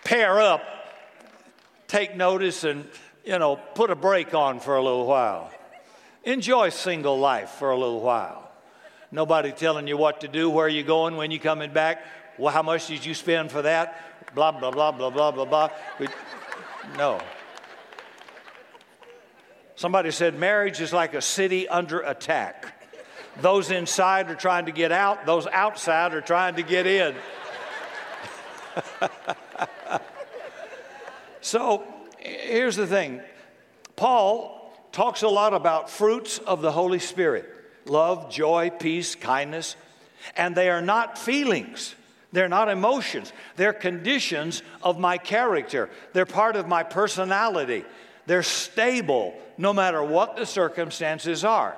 pair 0.04 0.40
up 0.40 0.62
take 1.88 2.16
notice 2.16 2.64
and, 2.64 2.88
you 3.26 3.38
know, 3.38 3.58
put 3.76 3.92
a 3.92 3.96
break 3.96 4.34
on 4.34 4.60
for 4.60 4.78
a 4.78 4.84
little 4.84 5.06
while. 5.06 5.52
Enjoy 6.24 6.70
single 6.70 7.20
life 7.20 7.50
for 7.52 7.72
a 7.72 7.78
little 7.78 8.02
while. 8.02 8.50
Nobody 9.12 9.52
telling 9.52 9.88
you 9.88 9.98
what 9.98 10.22
to 10.22 10.28
do, 10.28 10.50
where 10.50 10.68
you 10.68 10.84
going, 10.84 11.16
when 11.16 11.32
you 11.32 11.40
coming 11.40 11.72
back. 11.72 12.06
Well, 12.38 12.54
how 12.54 12.62
much 12.62 12.88
did 12.88 13.06
you 13.06 13.14
spend 13.14 13.52
for 13.52 13.62
that? 13.64 14.36
Blah, 14.36 14.52
blah, 14.52 14.72
blah, 14.72 14.92
blah, 14.92 15.10
blah, 15.10 15.32
blah, 15.32 15.46
blah. 15.46 15.70
We, 16.00 16.08
no. 16.98 17.20
Somebody 19.76 20.12
said 20.12 20.38
marriage 20.38 20.82
is 20.82 20.92
like 20.92 21.14
a 21.14 21.22
city 21.22 21.68
under 21.68 22.00
attack. 22.00 22.77
Those 23.42 23.72
inside 23.72 24.30
are 24.32 24.36
trying 24.36 24.66
to 24.66 24.72
get 24.72 24.92
out, 24.92 25.26
those 25.26 25.48
outside 25.48 26.14
are 26.14 26.22
trying 26.22 26.56
to 26.56 26.64
get 26.64 26.88
in. 26.88 27.16
so 31.42 31.84
here's 32.20 32.76
the 32.76 32.88
thing 32.88 33.22
Paul 33.96 34.54
talks 34.92 35.22
a 35.22 35.28
lot 35.28 35.54
about 35.54 35.90
fruits 35.90 36.40
of 36.40 36.62
the 36.62 36.72
Holy 36.72 37.00
Spirit 37.00 37.54
love, 37.86 38.32
joy, 38.32 38.70
peace, 38.70 39.16
kindness, 39.16 39.76
and 40.36 40.56
they 40.56 40.70
are 40.70 40.82
not 40.82 41.18
feelings. 41.18 41.96
They're 42.34 42.50
not 42.50 42.68
emotions. 42.68 43.32
They're 43.56 43.74
conditions 43.74 44.62
of 44.84 45.00
my 45.00 45.18
character. 45.18 45.90
They're 46.12 46.26
part 46.26 46.56
of 46.58 46.68
my 46.68 46.84
personality. 46.84 47.86
They're 48.26 48.44
stable 48.44 49.34
no 49.58 49.74
matter 49.74 50.04
what 50.04 50.36
the 50.36 50.46
circumstances 50.46 51.46
are. 51.46 51.78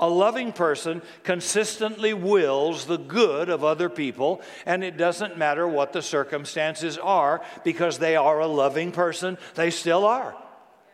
A 0.00 0.08
loving 0.08 0.52
person 0.52 1.02
consistently 1.22 2.14
wills 2.14 2.86
the 2.86 2.98
good 2.98 3.48
of 3.48 3.64
other 3.64 3.88
people, 3.88 4.42
and 4.66 4.82
it 4.82 4.96
doesn't 4.96 5.38
matter 5.38 5.66
what 5.66 5.92
the 5.92 6.02
circumstances 6.02 6.98
are 6.98 7.42
because 7.64 7.98
they 7.98 8.16
are 8.16 8.40
a 8.40 8.46
loving 8.46 8.92
person. 8.92 9.38
They 9.54 9.70
still 9.70 10.04
are, 10.04 10.34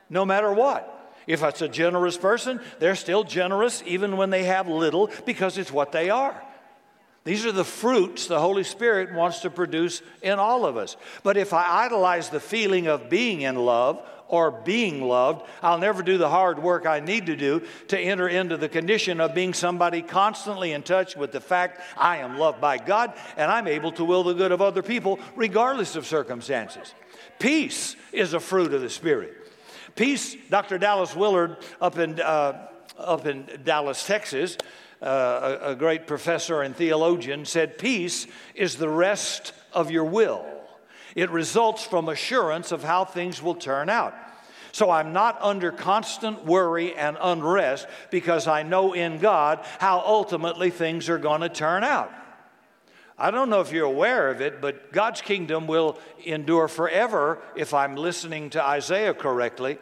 no 0.09 0.25
matter 0.25 0.53
what. 0.53 0.97
If 1.27 1.43
it's 1.43 1.63
a 1.63 1.69
generous 1.69 2.17
person, 2.17 2.61
they're 2.79 2.97
still 2.97 3.25
generous 3.25 3.83
even 3.87 4.17
when 4.17 4.31
they 4.31 4.45
have 4.45 4.69
little 4.69 5.11
because 5.27 5.59
it's 5.59 5.73
what 5.73 5.93
they 5.93 6.11
are. 6.11 6.43
These 7.31 7.47
are 7.47 7.53
the 7.53 7.65
fruits 7.65 8.27
the 8.27 8.41
Holy 8.41 8.65
Spirit 8.65 9.15
wants 9.15 9.43
to 9.43 9.51
produce 9.51 10.03
in 10.21 10.41
all 10.41 10.67
of 10.67 10.77
us. 10.77 10.97
But 11.23 11.37
if 11.37 11.53
I 11.53 11.85
idolize 11.85 12.29
the 12.29 12.41
feeling 12.41 12.89
of 12.89 13.09
being 13.09 13.43
in 13.43 13.55
love 13.55 14.05
or 14.27 14.51
being 14.51 15.01
loved, 15.01 15.49
I'll 15.63 15.79
never 15.79 16.03
do 16.03 16.19
the 16.19 16.29
hard 16.29 16.61
work 16.61 16.87
I 16.87 16.99
need 16.99 17.27
to 17.27 17.37
do 17.37 17.63
to 17.87 17.97
enter 17.97 18.27
into 18.27 18.57
the 18.57 18.69
condition 18.69 19.21
of 19.21 19.33
being 19.33 19.55
somebody 19.55 20.03
constantly 20.03 20.73
in 20.73 20.83
touch 20.83 21.15
with 21.15 21.31
the 21.31 21.41
fact 21.41 21.81
I 21.97 22.17
am 22.17 22.37
loved 22.37 22.61
by 22.61 22.79
God 22.79 23.13
and 23.37 23.49
I'm 23.49 23.69
able 23.69 23.93
to 23.93 24.05
will 24.05 24.25
the 24.25 24.35
good 24.35 24.51
of 24.51 24.61
other 24.61 24.83
people 24.83 25.21
regardless 25.37 25.95
of 25.95 26.09
circumstances. 26.09 26.95
Peace 27.39 27.95
is 28.11 28.35
a 28.35 28.41
fruit 28.41 28.75
of 28.75 28.81
the 28.81 28.91
Spirit. 28.91 29.37
Peace, 29.95 30.35
Dr. 30.49 30.79
Dallas 30.79 31.15
Willard 31.15 31.59
up 31.81 31.97
in, 31.97 32.21
uh, 32.21 32.67
up 32.99 33.25
in 33.25 33.47
Dallas, 33.63 34.05
Texas, 34.05 34.59
uh, 35.03 35.59
a, 35.63 35.71
a 35.71 35.75
great 35.75 36.07
professor 36.07 36.63
and 36.63 36.77
theologian, 36.77 37.45
said, 37.45 37.79
Peace 37.79 38.27
is 38.55 38.77
the 38.77 38.89
rest 38.89 39.53
of 39.73 39.91
your 39.91 40.05
will. 40.05 40.45
It 41.15 41.31
results 41.31 41.85
from 41.85 42.09
assurance 42.09 42.73
of 42.73 42.85
how 42.85 43.05
things 43.05 43.43
will 43.43 43.55
turn 43.55 43.89
out. 43.89 44.15
So 44.73 44.91
I'm 44.91 45.13
not 45.13 45.39
under 45.43 45.73
constant 45.73 46.45
worry 46.45 46.95
and 46.95 47.17
unrest 47.21 47.87
because 48.11 48.47
I 48.47 48.63
know 48.63 48.93
in 48.93 49.19
God 49.19 49.65
how 49.79 50.01
ultimately 50.01 50.71
things 50.71 51.09
are 51.09 51.19
going 51.19 51.41
to 51.41 51.49
turn 51.49 51.83
out. 51.83 52.13
I 53.19 53.31
don't 53.31 53.51
know 53.51 53.61
if 53.61 53.73
you're 53.73 53.85
aware 53.85 54.31
of 54.31 54.41
it, 54.41 54.61
but 54.63 54.93
God's 54.93 55.21
kingdom 55.21 55.67
will 55.67 55.99
endure 56.25 56.69
forever 56.69 57.39
if 57.55 57.75
I'm 57.75 57.97
listening 57.97 58.51
to 58.51 58.65
Isaiah 58.65 59.13
correctly. 59.13 59.79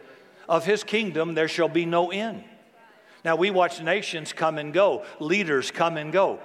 Of 0.49 0.65
his 0.65 0.83
kingdom, 0.83 1.35
there 1.35 1.47
shall 1.47 1.69
be 1.69 1.85
no 1.85 2.11
end. 2.11 2.43
Now, 3.23 3.35
we 3.35 3.51
watch 3.51 3.81
nations 3.81 4.33
come 4.33 4.57
and 4.57 4.73
go, 4.73 5.03
leaders 5.19 5.71
come 5.71 5.97
and 5.97 6.11
go. 6.11 6.39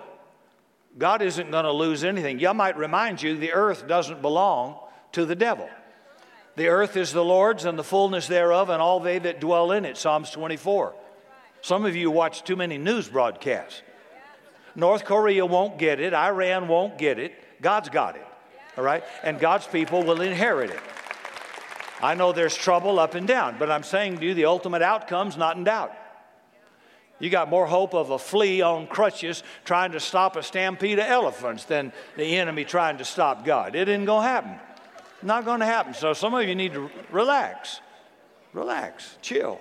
God 0.96 1.22
isn't 1.22 1.50
going 1.50 1.64
to 1.64 1.72
lose 1.72 2.04
anything. 2.04 2.44
I 2.46 2.52
might 2.52 2.76
remind 2.76 3.22
you 3.22 3.36
the 3.36 3.52
earth 3.52 3.86
doesn't 3.88 4.22
belong 4.22 4.78
to 5.12 5.24
the 5.24 5.34
devil. 5.34 5.68
The 6.56 6.68
earth 6.68 6.96
is 6.96 7.12
the 7.12 7.24
Lord's 7.24 7.64
and 7.64 7.78
the 7.78 7.84
fullness 7.84 8.28
thereof, 8.28 8.70
and 8.70 8.80
all 8.80 9.00
they 9.00 9.18
that 9.18 9.40
dwell 9.40 9.72
in 9.72 9.84
it. 9.84 9.96
Psalms 9.96 10.30
24. 10.30 10.94
Some 11.62 11.84
of 11.84 11.96
you 11.96 12.10
watch 12.10 12.44
too 12.44 12.56
many 12.56 12.78
news 12.78 13.08
broadcasts. 13.08 13.82
North 14.76 15.04
Korea 15.04 15.46
won't 15.46 15.78
get 15.78 16.00
it, 16.00 16.14
Iran 16.14 16.68
won't 16.68 16.98
get 16.98 17.18
it. 17.18 17.32
God's 17.60 17.88
got 17.88 18.16
it, 18.16 18.26
all 18.76 18.84
right? 18.84 19.04
And 19.22 19.38
God's 19.38 19.66
people 19.66 20.02
will 20.02 20.20
inherit 20.20 20.70
it. 20.70 20.80
I 22.02 22.14
know 22.14 22.32
there's 22.32 22.54
trouble 22.54 22.98
up 22.98 23.14
and 23.14 23.26
down, 23.26 23.56
but 23.58 23.70
I'm 23.70 23.82
saying 23.82 24.18
to 24.18 24.26
you 24.26 24.34
the 24.34 24.44
ultimate 24.44 24.82
outcome's 24.82 25.36
not 25.36 25.56
in 25.56 25.64
doubt. 25.64 25.92
You 27.24 27.30
got 27.30 27.48
more 27.48 27.64
hope 27.64 27.94
of 27.94 28.10
a 28.10 28.18
flea 28.18 28.60
on 28.60 28.86
crutches 28.86 29.42
trying 29.64 29.92
to 29.92 30.00
stop 30.00 30.36
a 30.36 30.42
stampede 30.42 30.98
of 30.98 31.06
elephants 31.06 31.64
than 31.64 31.90
the 32.18 32.36
enemy 32.36 32.66
trying 32.66 32.98
to 32.98 33.04
stop 33.06 33.46
God. 33.46 33.74
It 33.74 33.88
isn't 33.88 34.04
going 34.04 34.24
to 34.24 34.28
happen. 34.28 34.60
Not 35.22 35.46
going 35.46 35.60
to 35.60 35.66
happen. 35.66 35.94
So 35.94 36.12
some 36.12 36.34
of 36.34 36.46
you 36.46 36.54
need 36.54 36.74
to 36.74 36.90
relax. 37.10 37.80
Relax. 38.52 39.16
Chill. 39.22 39.58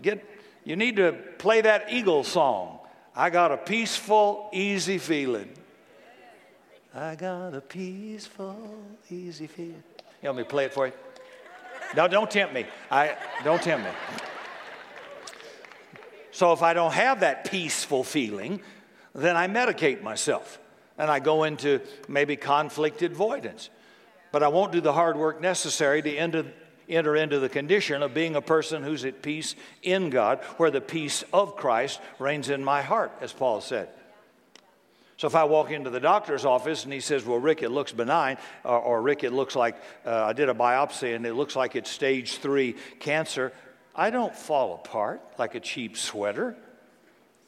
Get 0.00 0.24
you 0.64 0.74
need 0.74 0.96
to 0.96 1.12
play 1.36 1.60
that 1.60 1.92
eagle 1.92 2.24
song. 2.24 2.78
I 3.14 3.28
got 3.28 3.52
a 3.52 3.58
peaceful, 3.58 4.48
easy 4.50 4.96
feeling. 4.96 5.50
I 6.94 7.14
got 7.14 7.52
a 7.54 7.60
peaceful, 7.60 8.56
easy 9.10 9.48
feeling. 9.48 9.82
You 10.22 10.28
want 10.28 10.38
me 10.38 10.44
to 10.44 10.48
play 10.48 10.64
it 10.64 10.72
for 10.72 10.86
you? 10.86 10.94
No, 11.94 12.08
don't 12.08 12.30
tempt 12.30 12.54
me. 12.54 12.64
I 12.90 13.18
don't 13.44 13.60
tempt 13.60 13.84
me. 13.84 13.90
So 16.40 16.54
if 16.54 16.62
I 16.62 16.72
don't 16.72 16.94
have 16.94 17.20
that 17.20 17.50
peaceful 17.50 18.02
feeling, 18.02 18.62
then 19.14 19.36
I 19.36 19.46
medicate 19.46 20.02
myself 20.02 20.58
and 20.96 21.10
I 21.10 21.18
go 21.18 21.44
into 21.44 21.82
maybe 22.08 22.34
conflict 22.34 23.02
avoidance. 23.02 23.68
But 24.32 24.42
I 24.42 24.48
won't 24.48 24.72
do 24.72 24.80
the 24.80 24.94
hard 24.94 25.18
work 25.18 25.42
necessary 25.42 26.00
to 26.00 26.16
enter, 26.16 26.46
enter 26.88 27.14
into 27.14 27.40
the 27.40 27.50
condition 27.50 28.02
of 28.02 28.14
being 28.14 28.36
a 28.36 28.40
person 28.40 28.82
who's 28.82 29.04
at 29.04 29.20
peace 29.20 29.54
in 29.82 30.08
God, 30.08 30.42
where 30.56 30.70
the 30.70 30.80
peace 30.80 31.24
of 31.30 31.56
Christ 31.56 32.00
reigns 32.18 32.48
in 32.48 32.64
my 32.64 32.80
heart, 32.80 33.12
as 33.20 33.34
Paul 33.34 33.60
said. 33.60 33.90
So 35.18 35.26
if 35.26 35.34
I 35.34 35.44
walk 35.44 35.70
into 35.70 35.90
the 35.90 36.00
doctor's 36.00 36.46
office 36.46 36.84
and 36.84 36.92
he 36.94 37.00
says, 37.00 37.22
Well, 37.22 37.36
Rick, 37.36 37.62
it 37.62 37.68
looks 37.68 37.92
benign, 37.92 38.38
or, 38.64 38.78
or 38.78 39.02
Rick, 39.02 39.24
it 39.24 39.34
looks 39.34 39.56
like 39.56 39.76
uh, 40.06 40.24
I 40.24 40.32
did 40.32 40.48
a 40.48 40.54
biopsy 40.54 41.14
and 41.14 41.26
it 41.26 41.34
looks 41.34 41.54
like 41.54 41.76
it's 41.76 41.90
stage 41.90 42.38
three 42.38 42.76
cancer, 42.98 43.52
I 43.94 44.10
don't 44.10 44.34
fall 44.34 44.74
apart 44.74 45.20
like 45.38 45.54
a 45.54 45.60
cheap 45.60 45.96
sweater. 45.96 46.56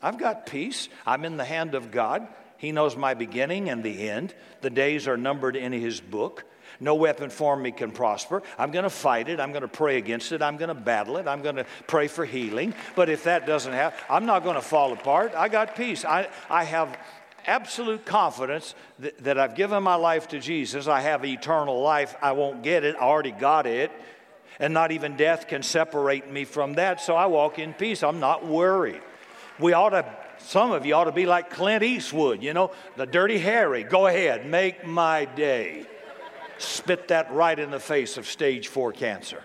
I've 0.00 0.18
got 0.18 0.46
peace. 0.46 0.88
I'm 1.06 1.25
in 1.25 1.37
the 1.37 1.44
hand 1.44 1.75
of 1.75 1.90
God. 1.90 2.26
He 2.58 2.72
knows 2.72 2.96
my 2.96 3.14
beginning 3.14 3.70
and 3.70 3.82
the 3.82 4.08
end. 4.08 4.34
The 4.61 4.70
days 4.70 5.08
are 5.08 5.16
numbered 5.16 5.56
in 5.56 5.72
His 5.72 6.00
book. 6.00 6.44
No 6.80 6.94
weapon 6.94 7.30
formed 7.30 7.62
me 7.62 7.70
can 7.70 7.92
prosper. 7.92 8.42
I'm 8.58 8.70
going 8.70 8.84
to 8.84 8.90
fight 8.90 9.28
it. 9.28 9.38
I'm 9.38 9.52
going 9.52 9.62
to 9.62 9.68
pray 9.68 9.99
against 9.99 10.32
it. 10.32 10.42
I'm 10.42 10.56
going 10.56 10.68
to 10.68 10.75
battle 10.75 11.16
it. 11.16 11.28
I'm 11.28 11.42
going 11.42 11.56
to 11.56 11.66
pray 11.87 12.08
for 12.08 12.25
healing. 12.25 12.75
But 12.96 13.08
if 13.08 13.25
that 13.25 13.46
doesn't 13.46 13.72
happen, 13.72 13.99
I'm 14.11 14.26
not 14.26 14.42
going 14.42 14.56
to 14.56 14.62
fall 14.62 14.92
apart. 14.92 15.32
I 15.37 15.49
got 15.49 15.76
peace. 15.76 16.04
I, 16.04 16.28
I 16.50 16.64
have 16.64 16.96
absolute 17.46 18.04
confidence 18.04 18.75
that, 19.00 19.18
that 19.25 19.38
I've 19.38 19.54
given 19.54 19.82
my 19.82 19.96
life 19.96 20.28
to 20.28 20.38
Jesus. 20.38 20.87
I 20.87 21.00
have 21.00 21.25
eternal 21.25 21.80
life. 21.80 22.16
I 22.22 22.32
won't 22.32 22.62
get 22.62 22.84
it. 22.84 22.96
I 22.96 23.00
already 23.00 23.32
got 23.32 23.66
it. 23.66 23.92
And 24.59 24.75
not 24.75 24.92
even 24.92 25.16
death 25.16 25.49
can 25.49 25.62
separate 25.62 26.30
me 26.30 26.44
from 26.44 26.75
that. 26.75 27.00
So 27.00 27.14
I 27.14 27.26
walk 27.26 27.59
in 27.59 27.75
peace. 27.75 28.02
I'm 28.02 28.21
not 28.21 28.47
worried. 28.47 29.00
We 29.59 29.73
ought 29.73 29.90
to, 29.90 30.04
some 30.38 30.73
of 30.73 30.87
you 30.87 30.94
ought 30.94 31.04
to 31.04 31.12
be 31.12 31.26
like 31.26 31.50
Clint 31.50 31.82
Eastwood, 31.82 32.42
you 32.42 32.54
know, 32.54 32.73
the 32.97 33.06
dirty 33.06 33.38
Harry. 33.38 33.82
Go 33.85 34.06
ahead, 34.06 34.47
make 34.47 34.87
my 34.87 35.25
day. 35.25 35.87
Spit 36.59 37.09
that 37.09 37.32
right 37.32 37.59
in 37.59 37.71
the 37.71 37.80
face 37.80 38.16
of 38.16 38.26
stage 38.26 38.68
four 38.68 38.92
cancer. 38.92 39.42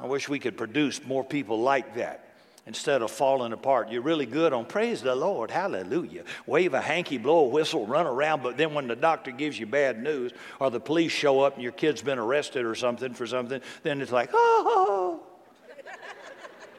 I 0.00 0.06
wish 0.06 0.28
we 0.28 0.38
could 0.38 0.56
produce 0.56 1.04
more 1.04 1.24
people 1.24 1.60
like 1.60 1.96
that 1.96 2.25
instead 2.66 3.00
of 3.00 3.10
falling 3.10 3.52
apart. 3.52 3.90
You're 3.90 4.02
really 4.02 4.26
good 4.26 4.52
on 4.52 4.64
praise 4.64 5.00
the 5.00 5.14
Lord, 5.14 5.50
hallelujah. 5.50 6.24
Wave 6.46 6.74
a 6.74 6.80
hanky, 6.80 7.16
blow 7.16 7.44
a 7.44 7.48
whistle, 7.48 7.86
run 7.86 8.06
around, 8.06 8.42
but 8.42 8.56
then 8.56 8.74
when 8.74 8.88
the 8.88 8.96
doctor 8.96 9.30
gives 9.30 9.58
you 9.58 9.66
bad 9.66 10.02
news 10.02 10.32
or 10.60 10.70
the 10.70 10.80
police 10.80 11.12
show 11.12 11.40
up 11.40 11.54
and 11.54 11.62
your 11.62 11.72
kid's 11.72 12.02
been 12.02 12.18
arrested 12.18 12.64
or 12.64 12.74
something 12.74 13.14
for 13.14 13.26
something, 13.26 13.60
then 13.82 14.00
it's 14.00 14.12
like, 14.12 14.30
oh, 14.32 15.20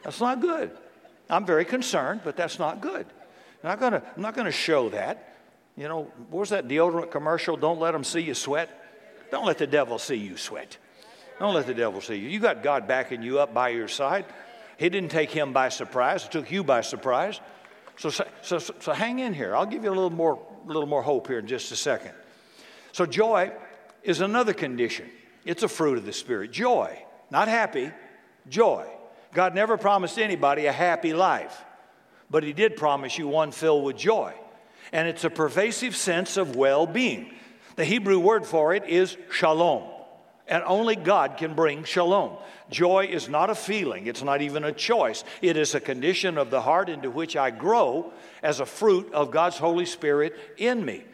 that's 0.04 0.20
not 0.20 0.40
good. 0.40 0.70
I'm 1.30 1.46
very 1.46 1.64
concerned, 1.64 2.20
but 2.22 2.36
that's 2.36 2.58
not 2.58 2.80
good. 2.80 3.06
I'm 3.62 3.70
not 3.70 3.80
gonna, 3.80 4.02
I'm 4.16 4.22
not 4.22 4.34
gonna 4.34 4.52
show 4.52 4.90
that. 4.90 5.36
You 5.76 5.88
know, 5.88 6.10
was 6.30 6.50
that 6.50 6.68
deodorant 6.68 7.10
commercial? 7.10 7.56
Don't 7.56 7.78
let 7.78 7.92
them 7.92 8.04
see 8.04 8.20
you 8.20 8.34
sweat. 8.34 8.68
Don't 9.30 9.46
let 9.46 9.58
the 9.58 9.66
devil 9.66 9.98
see 9.98 10.16
you 10.16 10.36
sweat. 10.36 10.76
Don't 11.38 11.54
let 11.54 11.66
the 11.66 11.74
devil 11.74 12.00
see 12.00 12.16
you. 12.16 12.28
You 12.28 12.40
got 12.40 12.62
God 12.62 12.88
backing 12.88 13.22
you 13.22 13.38
up 13.38 13.54
by 13.54 13.68
your 13.68 13.86
side. 13.86 14.24
He 14.78 14.88
didn't 14.88 15.10
take 15.10 15.30
him 15.30 15.52
by 15.52 15.68
surprise, 15.68 16.24
it 16.24 16.30
took 16.30 16.50
you 16.50 16.64
by 16.64 16.80
surprise. 16.80 17.40
So, 17.96 18.10
so, 18.10 18.24
so, 18.42 18.58
so 18.58 18.92
hang 18.92 19.18
in 19.18 19.34
here. 19.34 19.56
I'll 19.56 19.66
give 19.66 19.82
you 19.82 19.90
a 19.90 19.92
little 19.92 20.08
more, 20.08 20.40
little 20.64 20.86
more 20.86 21.02
hope 21.02 21.26
here 21.26 21.40
in 21.40 21.48
just 21.48 21.72
a 21.72 21.76
second. 21.76 22.12
So, 22.92 23.04
joy 23.04 23.50
is 24.04 24.20
another 24.20 24.54
condition. 24.54 25.10
It's 25.44 25.64
a 25.64 25.68
fruit 25.68 25.98
of 25.98 26.06
the 26.06 26.12
Spirit. 26.12 26.52
Joy, 26.52 26.96
not 27.28 27.48
happy, 27.48 27.90
joy. 28.48 28.86
God 29.34 29.52
never 29.52 29.76
promised 29.76 30.16
anybody 30.16 30.66
a 30.66 30.72
happy 30.72 31.12
life, 31.12 31.64
but 32.30 32.44
He 32.44 32.52
did 32.52 32.76
promise 32.76 33.18
you 33.18 33.26
one 33.26 33.50
filled 33.50 33.84
with 33.84 33.96
joy. 33.96 34.32
And 34.92 35.08
it's 35.08 35.24
a 35.24 35.30
pervasive 35.30 35.96
sense 35.96 36.36
of 36.36 36.54
well 36.54 36.86
being. 36.86 37.34
The 37.74 37.84
Hebrew 37.84 38.20
word 38.20 38.46
for 38.46 38.74
it 38.74 38.84
is 38.88 39.16
shalom. 39.30 39.97
And 40.48 40.64
only 40.64 40.96
God 40.96 41.36
can 41.36 41.54
bring 41.54 41.84
shalom. 41.84 42.36
Joy 42.70 43.08
is 43.10 43.28
not 43.28 43.50
a 43.50 43.54
feeling, 43.54 44.06
it's 44.06 44.22
not 44.22 44.42
even 44.42 44.64
a 44.64 44.72
choice. 44.72 45.24
It 45.42 45.56
is 45.56 45.74
a 45.74 45.80
condition 45.80 46.38
of 46.38 46.50
the 46.50 46.60
heart 46.60 46.88
into 46.88 47.10
which 47.10 47.36
I 47.36 47.50
grow 47.50 48.12
as 48.42 48.60
a 48.60 48.66
fruit 48.66 49.12
of 49.12 49.30
God's 49.30 49.58
Holy 49.58 49.86
Spirit 49.86 50.34
in 50.56 50.84
me. 50.84 51.04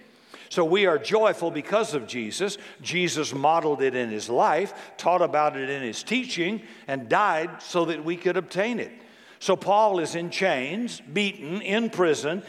So 0.48 0.64
we 0.64 0.86
are 0.86 0.98
joyful 0.98 1.50
because 1.50 1.94
of 1.94 2.06
Jesus. 2.06 2.58
Jesus 2.80 3.34
modeled 3.34 3.82
it 3.82 3.96
in 3.96 4.10
his 4.10 4.28
life, 4.28 4.72
taught 4.96 5.22
about 5.22 5.56
it 5.56 5.68
in 5.68 5.82
his 5.82 6.04
teaching, 6.04 6.62
and 6.86 7.08
died 7.08 7.60
so 7.60 7.86
that 7.86 8.04
we 8.04 8.16
could 8.16 8.36
obtain 8.36 8.78
it. 8.78 8.92
So 9.40 9.56
Paul 9.56 9.98
is 9.98 10.14
in 10.14 10.30
chains, 10.30 11.00
beaten, 11.00 11.60
in 11.60 11.90
prison, 11.90 12.42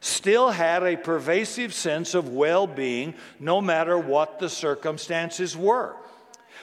still 0.00 0.50
had 0.50 0.82
a 0.82 0.96
pervasive 0.96 1.74
sense 1.74 2.14
of 2.14 2.30
well 2.30 2.66
being 2.66 3.14
no 3.38 3.60
matter 3.60 3.98
what 3.98 4.38
the 4.38 4.48
circumstances 4.48 5.56
were. 5.56 5.94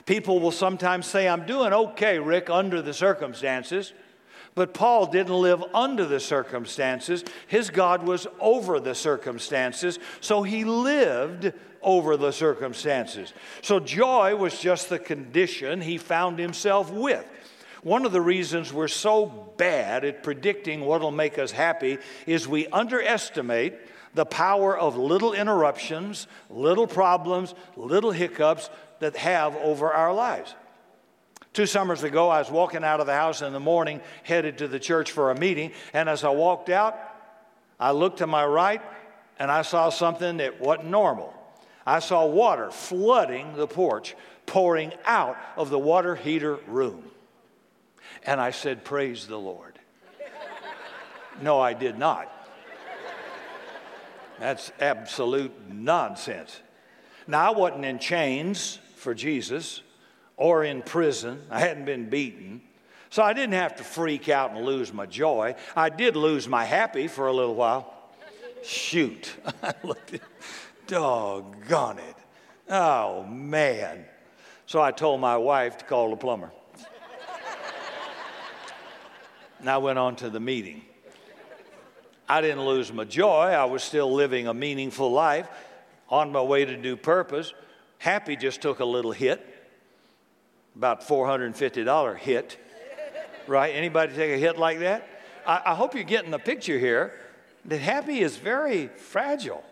People 0.07 0.39
will 0.39 0.51
sometimes 0.51 1.05
say, 1.05 1.27
I'm 1.27 1.45
doing 1.45 1.73
okay, 1.73 2.17
Rick, 2.17 2.49
under 2.49 2.81
the 2.81 2.93
circumstances. 2.93 3.93
But 4.55 4.73
Paul 4.73 5.05
didn't 5.07 5.39
live 5.39 5.63
under 5.73 6.05
the 6.05 6.21
circumstances. 6.21 7.23
His 7.45 7.69
God 7.69 8.03
was 8.07 8.25
over 8.39 8.79
the 8.79 8.95
circumstances, 8.95 9.99
so 10.21 10.41
he 10.41 10.63
lived 10.63 11.51
over 11.83 12.17
the 12.17 12.31
circumstances. 12.31 13.33
So 13.61 13.79
joy 13.79 14.35
was 14.35 14.59
just 14.59 14.89
the 14.89 14.97
condition 14.97 15.81
he 15.81 15.97
found 15.97 16.39
himself 16.39 16.89
with. 16.89 17.25
One 17.83 18.05
of 18.05 18.13
the 18.13 18.21
reasons 18.21 18.73
we're 18.73 18.87
so 18.87 19.53
bad 19.57 20.05
at 20.05 20.23
predicting 20.23 20.81
what 20.81 21.01
will 21.01 21.11
make 21.11 21.37
us 21.37 21.51
happy 21.51 21.99
is 22.25 22.47
we 22.47 22.65
underestimate 22.67 23.75
the 24.15 24.25
power 24.25 24.75
of 24.75 24.97
little 24.97 25.33
interruptions, 25.33 26.27
little 26.49 26.87
problems, 26.87 27.53
little 27.75 28.11
hiccups 28.11 28.69
that 28.99 29.15
have 29.17 29.55
over 29.57 29.91
our 29.91 30.13
lives. 30.13 30.53
Two 31.53 31.65
summers 31.65 32.03
ago, 32.03 32.29
I 32.29 32.39
was 32.39 32.51
walking 32.51 32.83
out 32.83 32.99
of 32.99 33.07
the 33.07 33.13
house 33.13 33.41
in 33.41 33.51
the 33.51 33.59
morning, 33.59 34.01
headed 34.23 34.59
to 34.59 34.67
the 34.67 34.79
church 34.79 35.11
for 35.11 35.31
a 35.31 35.35
meeting, 35.35 35.71
and 35.93 36.07
as 36.07 36.23
I 36.23 36.29
walked 36.29 36.69
out, 36.69 36.97
I 37.79 37.91
looked 37.91 38.19
to 38.19 38.27
my 38.27 38.45
right 38.45 38.81
and 39.39 39.51
I 39.51 39.61
saw 39.61 39.89
something 39.89 40.37
that 40.37 40.59
wasn't 40.59 40.89
normal. 40.89 41.33
I 41.85 41.99
saw 41.99 42.25
water 42.25 42.69
flooding 42.71 43.55
the 43.55 43.67
porch, 43.67 44.15
pouring 44.45 44.93
out 45.05 45.37
of 45.55 45.69
the 45.69 45.79
water 45.79 46.15
heater 46.15 46.57
room. 46.67 47.03
And 48.23 48.41
I 48.41 48.51
said, 48.51 48.83
Praise 48.83 49.27
the 49.27 49.39
Lord. 49.39 49.79
no, 51.41 51.59
I 51.59 51.73
did 51.73 51.97
not. 51.97 52.31
That's 54.39 54.71
absolute 54.79 55.53
nonsense. 55.69 56.59
Now, 57.25 57.51
I 57.51 57.57
wasn't 57.57 57.85
in 57.85 57.99
chains 57.99 58.79
for 59.07 59.13
Jesus 59.13 59.83
or 60.35 60.65
in 60.65 60.81
prison. 60.81 61.41
I 61.49 61.61
hadn't 61.61 61.85
been 61.85 62.09
beaten. 62.09 62.61
So 63.09 63.23
I 63.23 63.31
didn't 63.31 63.53
have 63.53 63.77
to 63.77 63.83
freak 63.85 64.27
out 64.27 64.51
and 64.51 64.65
lose 64.65 64.91
my 64.91 65.05
joy. 65.05 65.55
I 65.77 65.87
did 65.87 66.17
lose 66.17 66.45
my 66.45 66.65
happy 66.65 67.07
for 67.07 67.27
a 67.27 67.31
little 67.31 67.55
while. 67.55 67.93
Shoot. 68.65 69.33
I 69.63 69.73
looked 69.83 70.15
at, 70.15 70.19
doggone 70.87 71.99
it. 71.99 72.15
Oh, 72.69 73.23
man. 73.23 74.03
So 74.65 74.81
I 74.81 74.91
told 74.91 75.21
my 75.21 75.37
wife 75.37 75.77
to 75.77 75.85
call 75.85 76.09
the 76.09 76.17
plumber. 76.17 76.51
and 79.61 79.69
I 79.69 79.77
went 79.77 79.99
on 79.99 80.17
to 80.17 80.29
the 80.29 80.41
meeting. 80.41 80.81
I 82.27 82.41
didn't 82.41 82.65
lose 82.65 82.91
my 82.91 83.05
joy. 83.05 83.53
I 83.53 83.63
was 83.63 83.83
still 83.83 84.11
living 84.11 84.47
a 84.47 84.53
meaningful 84.53 85.09
life 85.09 85.47
on 86.09 86.33
my 86.33 86.41
way 86.41 86.65
to 86.65 86.75
do 86.75 86.97
purpose. 86.97 87.53
Happy 87.99 88.35
just 88.35 88.61
took 88.61 88.79
a 88.79 88.85
little 88.85 89.11
hit 89.11 89.45
about 90.77 91.01
$450 91.01 92.17
hit, 92.17 92.57
right? 93.47 93.73
Anybody 93.73 94.13
take 94.13 94.31
a 94.31 94.37
hit 94.37 94.59
like 94.59 94.79
that? 94.79 95.07
I, 95.45 95.61
I 95.67 95.75
hope 95.75 95.95
you're 95.95 96.03
getting 96.03 96.29
the 96.29 96.37
picture 96.37 96.77
here 96.77 97.13
that 97.65 97.79
happy 97.79 98.19
is 98.19 98.37
very 98.37 98.87
fragile. 98.87 99.63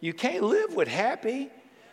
You 0.00 0.12
can't 0.12 0.42
live 0.42 0.74
with 0.74 0.88
happy, 0.88 1.50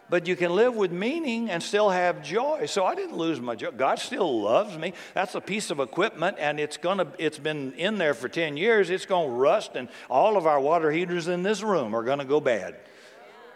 but 0.09 0.27
you 0.27 0.35
can 0.35 0.55
live 0.55 0.75
with 0.75 0.91
meaning 0.91 1.51
and 1.51 1.61
still 1.61 1.91
have 1.91 2.23
joy. 2.23 2.65
So 2.65 2.85
I 2.85 2.95
didn't 2.95 3.17
lose 3.17 3.39
my 3.39 3.55
joy. 3.55 3.69
God 3.71 3.99
still 3.99 4.41
loves 4.41 4.77
me. 4.77 4.93
That's 5.13 5.35
a 5.35 5.41
piece 5.41 5.69
of 5.69 5.79
equipment, 5.79 6.37
and 6.39 6.59
it's 6.59 6.77
gonna. 6.77 7.07
It's 7.17 7.39
been 7.39 7.73
in 7.73 7.97
there 7.97 8.13
for 8.13 8.29
10 8.29 8.57
years. 8.57 8.89
It's 8.89 9.05
gonna 9.05 9.29
rust, 9.29 9.71
and 9.75 9.89
all 10.09 10.37
of 10.37 10.45
our 10.47 10.59
water 10.59 10.91
heaters 10.91 11.27
in 11.27 11.43
this 11.43 11.61
room 11.63 11.95
are 11.95 12.03
gonna 12.03 12.25
go 12.25 12.39
bad 12.39 12.75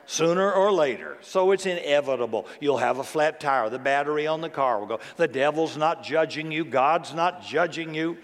sooner 0.10 0.52
or 0.52 0.72
later. 0.72 1.18
So 1.22 1.52
it's 1.52 1.68
inevitable. 1.68 2.48
You'll 2.60 2.80
have 2.80 2.98
a 2.98 3.04
flat 3.04 3.40
tire. 3.40 3.70
The 3.70 3.78
battery 3.78 4.26
on 4.26 4.42
the 4.42 4.50
car 4.50 4.80
will 4.80 4.88
go. 4.88 5.00
The 5.18 5.28
devil's 5.28 5.78
not 5.78 6.04
judging 6.04 6.52
you, 6.52 6.66
God's 6.66 7.14
not 7.14 7.44
judging 7.46 7.94
you. 7.94 8.18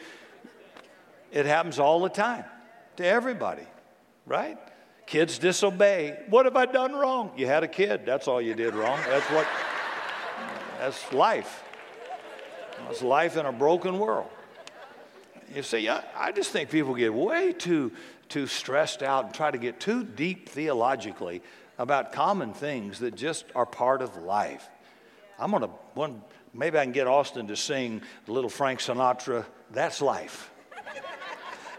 It 1.32 1.46
happens 1.46 1.78
all 1.78 2.02
the 2.02 2.10
time 2.10 2.44
to 2.98 3.06
everybody, 3.06 3.62
right? 4.26 4.58
Kids 5.06 5.38
disobey. 5.38 6.24
What 6.30 6.46
have 6.46 6.56
I 6.56 6.66
done 6.66 6.94
wrong? 6.94 7.32
You 7.38 7.46
had 7.46 7.64
a 7.64 7.68
kid. 7.68 8.02
That's 8.04 8.28
all 8.28 8.42
you 8.42 8.56
did 8.56 8.74
wrong. 8.74 9.00
That's 9.08 9.26
what, 9.28 9.46
that's 10.80 11.14
life. 11.14 11.64
That's 12.88 13.04
life 13.04 13.38
in 13.38 13.46
a 13.46 13.52
broken 13.52 14.00
world. 14.00 14.30
You 15.54 15.62
see, 15.62 15.88
I, 15.88 16.04
I 16.18 16.32
just 16.32 16.50
think 16.50 16.72
people 16.72 16.96
get 16.96 17.14
way 17.14 17.54
too, 17.54 17.92
too 18.28 18.48
stressed 18.48 19.04
out 19.04 19.26
and 19.26 19.34
try 19.36 19.52
to 19.52 19.60
get 19.60 19.80
too 19.80 20.04
deep 20.04 20.50
theologically 20.50 21.44
about 21.78 22.12
common 22.12 22.54
things 22.54 23.00
that 23.00 23.16
just 23.16 23.46
are 23.56 23.66
part 23.66 24.02
of 24.02 24.18
life. 24.24 24.70
I'm 25.40 25.52
gonna 25.52 25.70
one 25.94 26.22
maybe 26.54 26.78
I 26.78 26.84
can 26.84 26.94
get 26.94 27.08
Austin 27.08 27.48
to 27.48 27.56
sing 27.56 28.02
the 28.26 28.32
little 28.32 28.50
Frank 28.50 28.80
Sinatra, 28.80 29.46
That's 29.72 30.02
Life. 30.02 30.52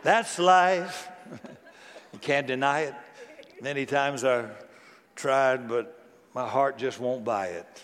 That's 0.02 0.38
life. 0.38 1.09
you 2.12 2.18
can't 2.20 2.46
deny 2.46 2.82
it. 2.82 2.94
Many 3.61 3.87
times 3.87 4.22
I 4.22 4.46
tried, 5.16 5.68
but 5.68 6.00
my 6.32 6.46
heart 6.46 6.78
just 6.78 7.00
won't 7.00 7.24
buy 7.24 7.46
it. 7.48 7.82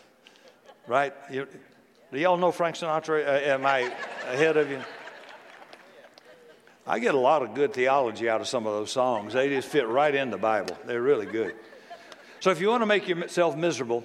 Right? 0.86 1.14
You, 1.30 1.48
do 2.12 2.18
y'all 2.18 2.36
know 2.36 2.52
Frank 2.52 2.76
Sinatra? 2.76 3.26
Uh, 3.26 3.30
am 3.50 3.66
I 3.66 3.92
ahead 4.28 4.56
of 4.56 4.70
you? 4.70 4.80
I 6.86 6.98
get 6.98 7.14
a 7.14 7.18
lot 7.18 7.42
of 7.42 7.54
good 7.54 7.72
theology 7.72 8.28
out 8.28 8.40
of 8.40 8.48
some 8.48 8.66
of 8.66 8.72
those 8.72 8.92
songs. 8.92 9.32
They 9.32 9.48
just 9.48 9.68
fit 9.68 9.88
right 9.88 10.14
in 10.14 10.30
the 10.30 10.38
Bible. 10.38 10.76
They're 10.84 11.02
really 11.02 11.26
good. 11.26 11.54
So 12.42 12.50
if 12.50 12.60
you 12.60 12.70
want 12.70 12.82
to 12.82 12.86
make 12.86 13.06
yourself 13.06 13.56
miserable, 13.56 14.02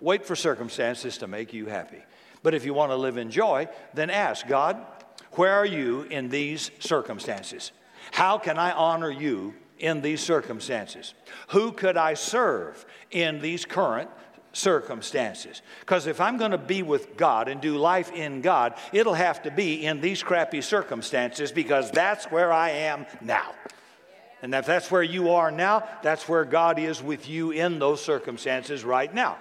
wait 0.00 0.24
for 0.24 0.36
circumstances 0.36 1.18
to 1.18 1.26
make 1.26 1.52
you 1.52 1.66
happy. 1.66 2.00
But 2.40 2.54
if 2.54 2.64
you 2.64 2.72
want 2.72 2.92
to 2.92 2.96
live 2.96 3.16
in 3.16 3.32
joy, 3.32 3.66
then 3.94 4.10
ask 4.10 4.46
God, 4.46 4.76
where 5.32 5.52
are 5.52 5.66
you 5.66 6.02
in 6.02 6.28
these 6.28 6.70
circumstances? 6.78 7.72
How 8.12 8.38
can 8.38 8.60
I 8.60 8.70
honor 8.70 9.10
you 9.10 9.54
in 9.80 10.02
these 10.02 10.20
circumstances? 10.20 11.14
Who 11.48 11.72
could 11.72 11.96
I 11.96 12.14
serve 12.14 12.86
in 13.10 13.40
these 13.40 13.64
current 13.64 14.08
circumstances. 14.52 15.62
Because 15.78 16.08
if 16.08 16.20
I'm 16.20 16.36
going 16.36 16.50
to 16.50 16.58
be 16.58 16.82
with 16.82 17.16
God 17.16 17.46
and 17.46 17.60
do 17.60 17.76
life 17.76 18.10
in 18.10 18.40
God, 18.40 18.74
it'll 18.92 19.14
have 19.14 19.42
to 19.42 19.50
be 19.52 19.86
in 19.86 20.00
these 20.00 20.24
crappy 20.24 20.60
circumstances 20.60 21.52
because 21.52 21.92
that's 21.92 22.24
where 22.26 22.52
I 22.52 22.70
am 22.70 23.06
now. 23.20 23.52
And 24.42 24.54
if 24.54 24.66
that's 24.66 24.90
where 24.90 25.02
you 25.02 25.30
are 25.30 25.50
now, 25.50 25.86
that's 26.02 26.28
where 26.28 26.44
God 26.44 26.78
is 26.78 27.02
with 27.02 27.28
you 27.28 27.50
in 27.50 27.78
those 27.78 28.02
circumstances 28.02 28.84
right 28.84 29.12
now. 29.12 29.36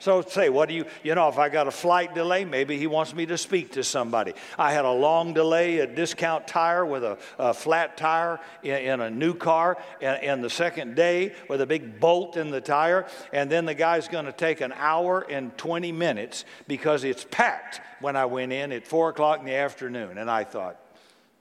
So 0.00 0.22
say, 0.22 0.48
what 0.48 0.68
do 0.68 0.76
you, 0.76 0.84
you 1.02 1.14
know, 1.14 1.28
if 1.28 1.38
I 1.38 1.48
got 1.48 1.66
a 1.66 1.72
flight 1.72 2.14
delay, 2.14 2.44
maybe 2.44 2.78
he 2.78 2.86
wants 2.86 3.14
me 3.14 3.26
to 3.26 3.36
speak 3.36 3.72
to 3.72 3.82
somebody. 3.82 4.34
I 4.56 4.72
had 4.72 4.84
a 4.84 4.92
long 4.92 5.34
delay, 5.34 5.78
a 5.78 5.86
discount 5.88 6.46
tire 6.46 6.86
with 6.86 7.02
a, 7.02 7.18
a 7.36 7.52
flat 7.52 7.96
tire 7.96 8.38
in, 8.62 8.76
in, 8.76 9.00
a 9.00 9.10
new 9.10 9.34
car, 9.34 9.76
and, 10.00 10.22
and 10.22 10.44
the 10.44 10.50
second 10.50 10.94
day 10.94 11.34
with 11.48 11.60
a 11.60 11.66
big 11.66 11.98
bolt 11.98 12.36
in 12.36 12.50
the 12.50 12.60
tire, 12.60 13.06
and 13.32 13.50
then 13.50 13.64
the 13.64 13.74
guy's 13.74 14.06
going 14.06 14.26
to 14.26 14.32
take 14.32 14.60
an 14.60 14.72
hour 14.76 15.26
and 15.28 15.56
20 15.58 15.90
minutes 15.90 16.44
because 16.68 17.02
it's 17.02 17.26
packed 17.28 17.80
when 18.00 18.14
I 18.14 18.26
went 18.26 18.52
in 18.52 18.70
at 18.70 18.86
4 18.86 19.10
o'clock 19.10 19.40
in 19.40 19.46
the 19.46 19.56
afternoon. 19.56 20.16
And 20.16 20.30
I 20.30 20.44
thought, 20.44 20.80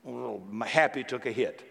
well, 0.03 0.41
happy 0.65 1.03
took 1.03 1.27
a 1.27 1.31
hit. 1.31 1.66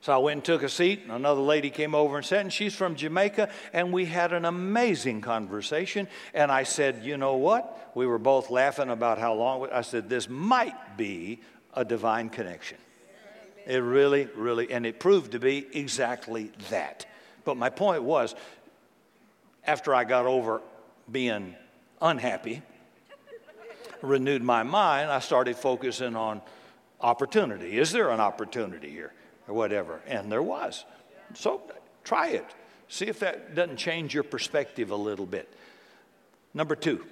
So 0.00 0.12
I 0.12 0.18
went 0.18 0.36
and 0.36 0.44
took 0.44 0.62
a 0.62 0.68
seat, 0.68 1.02
and 1.02 1.12
another 1.12 1.40
lady 1.40 1.70
came 1.70 1.94
over 1.94 2.16
and 2.16 2.24
sat, 2.24 2.40
and 2.40 2.52
she's 2.52 2.74
from 2.74 2.94
Jamaica, 2.94 3.50
and 3.72 3.92
we 3.92 4.04
had 4.04 4.32
an 4.32 4.44
amazing 4.44 5.20
conversation. 5.20 6.06
And 6.34 6.52
I 6.52 6.62
said, 6.62 7.04
You 7.04 7.16
know 7.16 7.36
what? 7.36 7.90
We 7.94 8.06
were 8.06 8.18
both 8.18 8.50
laughing 8.50 8.90
about 8.90 9.18
how 9.18 9.34
long. 9.34 9.68
I 9.72 9.80
said, 9.82 10.08
This 10.08 10.28
might 10.28 10.96
be 10.96 11.40
a 11.74 11.84
divine 11.84 12.28
connection. 12.30 12.78
It 13.66 13.78
really, 13.78 14.28
really, 14.34 14.70
and 14.70 14.86
it 14.86 15.00
proved 15.00 15.32
to 15.32 15.40
be 15.40 15.66
exactly 15.72 16.52
that. 16.70 17.06
But 17.44 17.56
my 17.56 17.68
point 17.68 18.02
was, 18.02 18.34
after 19.64 19.94
I 19.94 20.04
got 20.04 20.26
over 20.26 20.62
being 21.10 21.54
unhappy, 22.00 22.62
renewed 24.00 24.42
my 24.42 24.62
mind, 24.62 25.10
I 25.10 25.18
started 25.18 25.56
focusing 25.56 26.16
on 26.16 26.40
opportunity. 27.00 27.78
Is 27.78 27.92
there 27.92 28.10
an 28.10 28.20
opportunity 28.20 28.90
here? 28.90 29.12
Or 29.48 29.54
whatever. 29.54 30.00
And 30.06 30.30
there 30.30 30.42
was. 30.42 30.84
So 31.34 31.62
try 32.04 32.28
it. 32.28 32.46
See 32.88 33.06
if 33.06 33.20
that 33.20 33.54
doesn't 33.54 33.76
change 33.76 34.14
your 34.14 34.22
perspective 34.22 34.90
a 34.90 34.96
little 34.96 35.26
bit. 35.26 35.52
Number 36.54 36.76
two, 36.76 37.04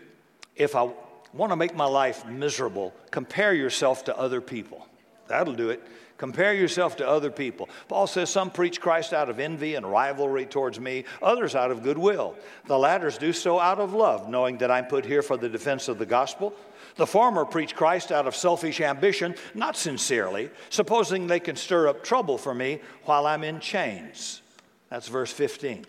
if 0.55 0.75
I 0.75 0.91
want 1.33 1.53
to 1.53 1.57
make 1.57 1.75
my 1.75 1.85
life 1.85 2.25
miserable, 2.27 2.95
compare 3.11 3.53
yourself 3.53 4.05
to 4.05 4.17
other 4.17 4.41
people. 4.41 4.87
That'll 5.29 5.55
do 5.55 5.71
it. 5.71 5.83
Compare 6.19 6.55
yourself 6.55 6.97
to 6.97 7.09
other 7.09 7.31
people. 7.31 7.69
Paul 7.89 8.07
says, 8.07 8.31
Some 8.31 8.51
preach 8.51 8.81
Christ 8.81 9.13
out 9.13 9.29
of 9.29 9.39
envy 9.39 9.75
and 9.75 9.85
rivalry 9.85 10.47
towards 10.47 10.81
me, 10.81 11.05
others 11.23 11.55
out 11.55 11.71
of 11.71 11.83
goodwill. 11.83 12.37
The 12.67 12.79
latters 12.79 13.19
do 13.19 13.33
so 13.33 13.61
out 13.61 13.79
of 13.79 13.93
love, 13.93 14.29
knowing 14.29 14.59
that 14.59 14.71
I'm 14.71 14.87
put 14.87 15.05
here 15.05 15.23
for 15.23 15.37
the 15.37 15.49
defense 15.49 15.89
of 15.89 15.99
the 15.99 16.07
gospel. 16.07 16.55
The 16.97 17.07
former 17.07 17.45
preach 17.45 17.77
Christ 17.77 18.11
out 18.11 18.27
of 18.27 18.35
selfish 18.35 18.81
ambition, 18.81 19.35
not 19.55 19.77
sincerely, 19.77 20.51
supposing 20.71 21.27
they 21.27 21.41
can 21.41 21.57
stir 21.57 21.89
up 21.89 22.03
trouble 22.03 22.39
for 22.39 22.55
me 22.55 22.81
while 23.05 23.27
I'm 23.27 23.45
in 23.45 23.61
chains. 23.61 24.41
That's 24.89 25.09
verse 25.09 25.33
15. 25.33 25.85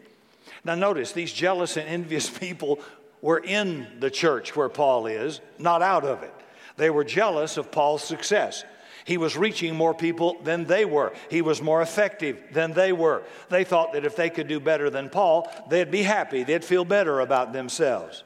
Now, 0.66 0.76
notice 0.76 1.14
these 1.14 1.32
jealous 1.32 1.78
and 1.78 1.88
envious 1.88 2.30
people 2.40 2.80
were 3.22 3.40
in 3.40 3.88
the 4.00 4.12
church 4.12 4.56
where 4.56 4.70
Paul 4.70 5.08
is, 5.08 5.40
not 5.58 5.82
out 5.82 6.04
of 6.04 6.24
it. 6.24 6.34
They 6.76 6.90
were 6.90 7.04
jealous 7.04 7.58
of 7.58 7.72
Paul's 7.72 8.04
success. 8.04 8.64
He 9.08 9.18
was 9.18 9.38
reaching 9.38 9.74
more 9.74 9.94
people 9.94 10.36
than 10.44 10.66
they 10.66 10.84
were. 10.84 11.14
He 11.30 11.42
was 11.42 11.62
more 11.62 11.82
effective 11.82 12.44
than 12.52 12.74
they 12.74 12.92
were. 12.92 13.24
They 13.48 13.64
thought 13.64 13.94
that 13.94 14.04
if 14.04 14.18
they 14.18 14.30
could 14.30 14.50
do 14.50 14.60
better 14.60 14.90
than 14.90 15.10
Paul, 15.10 15.50
they'd 15.70 15.90
be 15.90 16.04
happy. 16.04 16.44
They'd 16.44 16.66
feel 16.66 16.84
better 16.84 17.22
about 17.22 17.54
themselves. 17.54 18.26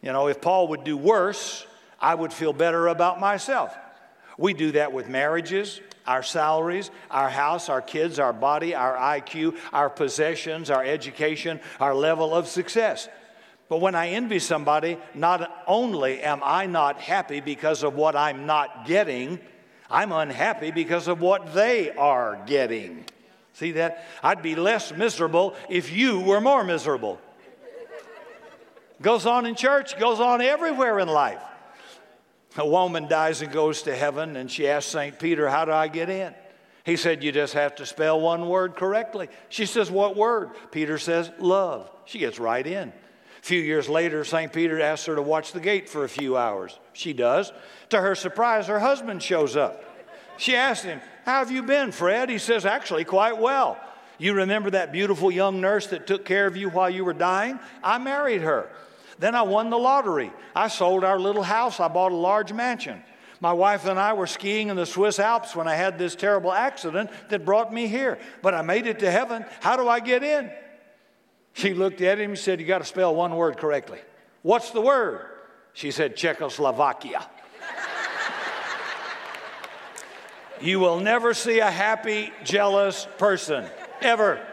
You 0.00 0.14
know, 0.14 0.28
if 0.28 0.40
Paul 0.40 0.68
would 0.68 0.82
do 0.84 0.96
worse, 0.96 1.66
I 2.00 2.14
would 2.14 2.32
feel 2.32 2.54
better 2.54 2.88
about 2.88 3.20
myself. 3.20 3.76
We 4.38 4.54
do 4.54 4.72
that 4.72 4.94
with 4.94 5.10
marriages, 5.10 5.78
our 6.06 6.22
salaries, 6.22 6.90
our 7.10 7.28
house, 7.28 7.68
our 7.68 7.82
kids, 7.82 8.18
our 8.18 8.32
body, 8.32 8.74
our 8.74 8.96
IQ, 8.96 9.58
our 9.74 9.90
possessions, 9.90 10.70
our 10.70 10.82
education, 10.82 11.60
our 11.78 11.94
level 11.94 12.34
of 12.34 12.48
success. 12.48 13.10
But 13.68 13.82
when 13.82 13.94
I 13.94 14.08
envy 14.08 14.38
somebody, 14.38 14.96
not 15.14 15.64
only 15.66 16.22
am 16.22 16.40
I 16.42 16.64
not 16.64 16.98
happy 17.00 17.40
because 17.40 17.84
of 17.84 17.94
what 17.94 18.16
I'm 18.16 18.46
not 18.46 18.86
getting, 18.86 19.38
I'm 19.90 20.12
unhappy 20.12 20.70
because 20.70 21.08
of 21.08 21.20
what 21.20 21.52
they 21.54 21.90
are 21.90 22.40
getting. 22.46 23.04
See 23.54 23.72
that? 23.72 24.06
I'd 24.22 24.42
be 24.42 24.54
less 24.54 24.92
miserable 24.92 25.54
if 25.68 25.92
you 25.92 26.20
were 26.20 26.40
more 26.40 26.62
miserable. 26.62 27.20
Goes 29.02 29.26
on 29.26 29.46
in 29.46 29.54
church, 29.54 29.98
goes 29.98 30.20
on 30.20 30.40
everywhere 30.40 30.98
in 30.98 31.08
life. 31.08 31.42
A 32.56 32.66
woman 32.66 33.08
dies 33.08 33.42
and 33.42 33.52
goes 33.52 33.82
to 33.82 33.94
heaven, 33.94 34.36
and 34.36 34.50
she 34.50 34.68
asks 34.68 34.90
St. 34.90 35.18
Peter, 35.18 35.48
How 35.48 35.64
do 35.64 35.72
I 35.72 35.88
get 35.88 36.10
in? 36.10 36.34
He 36.84 36.96
said, 36.96 37.22
You 37.22 37.32
just 37.32 37.54
have 37.54 37.76
to 37.76 37.86
spell 37.86 38.20
one 38.20 38.48
word 38.48 38.76
correctly. 38.76 39.28
She 39.48 39.66
says, 39.66 39.90
What 39.90 40.16
word? 40.16 40.50
Peter 40.70 40.98
says, 40.98 41.30
Love. 41.38 41.90
She 42.04 42.18
gets 42.18 42.38
right 42.38 42.66
in. 42.66 42.92
A 43.40 43.42
few 43.42 43.60
years 43.60 43.88
later, 43.88 44.22
St. 44.22 44.52
Peter 44.52 44.80
asks 44.80 45.06
her 45.06 45.16
to 45.16 45.22
watch 45.22 45.52
the 45.52 45.60
gate 45.60 45.88
for 45.88 46.04
a 46.04 46.08
few 46.08 46.36
hours. 46.36 46.78
She 46.92 47.12
does. 47.14 47.52
To 47.88 48.00
her 48.00 48.14
surprise, 48.14 48.66
her 48.66 48.78
husband 48.78 49.22
shows 49.22 49.56
up. 49.56 49.82
She 50.36 50.54
asks 50.54 50.84
him, 50.84 51.00
How 51.24 51.38
have 51.38 51.50
you 51.50 51.62
been, 51.62 51.90
Fred? 51.90 52.28
He 52.28 52.38
says, 52.38 52.66
Actually, 52.66 53.04
quite 53.04 53.38
well. 53.38 53.78
You 54.18 54.34
remember 54.34 54.70
that 54.70 54.92
beautiful 54.92 55.30
young 55.30 55.62
nurse 55.62 55.86
that 55.88 56.06
took 56.06 56.26
care 56.26 56.46
of 56.46 56.56
you 56.56 56.68
while 56.68 56.90
you 56.90 57.04
were 57.04 57.14
dying? 57.14 57.58
I 57.82 57.96
married 57.96 58.42
her. 58.42 58.68
Then 59.18 59.34
I 59.34 59.42
won 59.42 59.70
the 59.70 59.78
lottery. 59.78 60.30
I 60.54 60.68
sold 60.68 61.04
our 61.04 61.18
little 61.18 61.42
house. 61.42 61.80
I 61.80 61.88
bought 61.88 62.12
a 62.12 62.16
large 62.16 62.52
mansion. 62.52 63.02
My 63.40 63.54
wife 63.54 63.86
and 63.86 63.98
I 63.98 64.12
were 64.12 64.26
skiing 64.26 64.68
in 64.68 64.76
the 64.76 64.84
Swiss 64.84 65.18
Alps 65.18 65.56
when 65.56 65.66
I 65.66 65.74
had 65.74 65.98
this 65.98 66.14
terrible 66.14 66.52
accident 66.52 67.10
that 67.30 67.46
brought 67.46 67.72
me 67.72 67.86
here. 67.86 68.18
But 68.42 68.52
I 68.52 68.60
made 68.60 68.86
it 68.86 68.98
to 68.98 69.10
heaven. 69.10 69.46
How 69.60 69.76
do 69.76 69.88
I 69.88 70.00
get 70.00 70.22
in? 70.22 70.50
She 71.52 71.74
looked 71.74 72.00
at 72.00 72.18
him 72.18 72.30
and 72.30 72.38
said, 72.38 72.60
You 72.60 72.66
got 72.66 72.78
to 72.78 72.84
spell 72.84 73.14
one 73.14 73.36
word 73.36 73.56
correctly. 73.56 73.98
What's 74.42 74.70
the 74.70 74.80
word? 74.80 75.26
She 75.72 75.90
said, 75.90 76.16
Czechoslovakia. 76.16 77.20
you 80.60 80.80
will 80.80 81.00
never 81.00 81.34
see 81.34 81.60
a 81.60 81.70
happy, 81.70 82.32
jealous 82.44 83.06
person, 83.18 83.64
ever. 84.00 84.44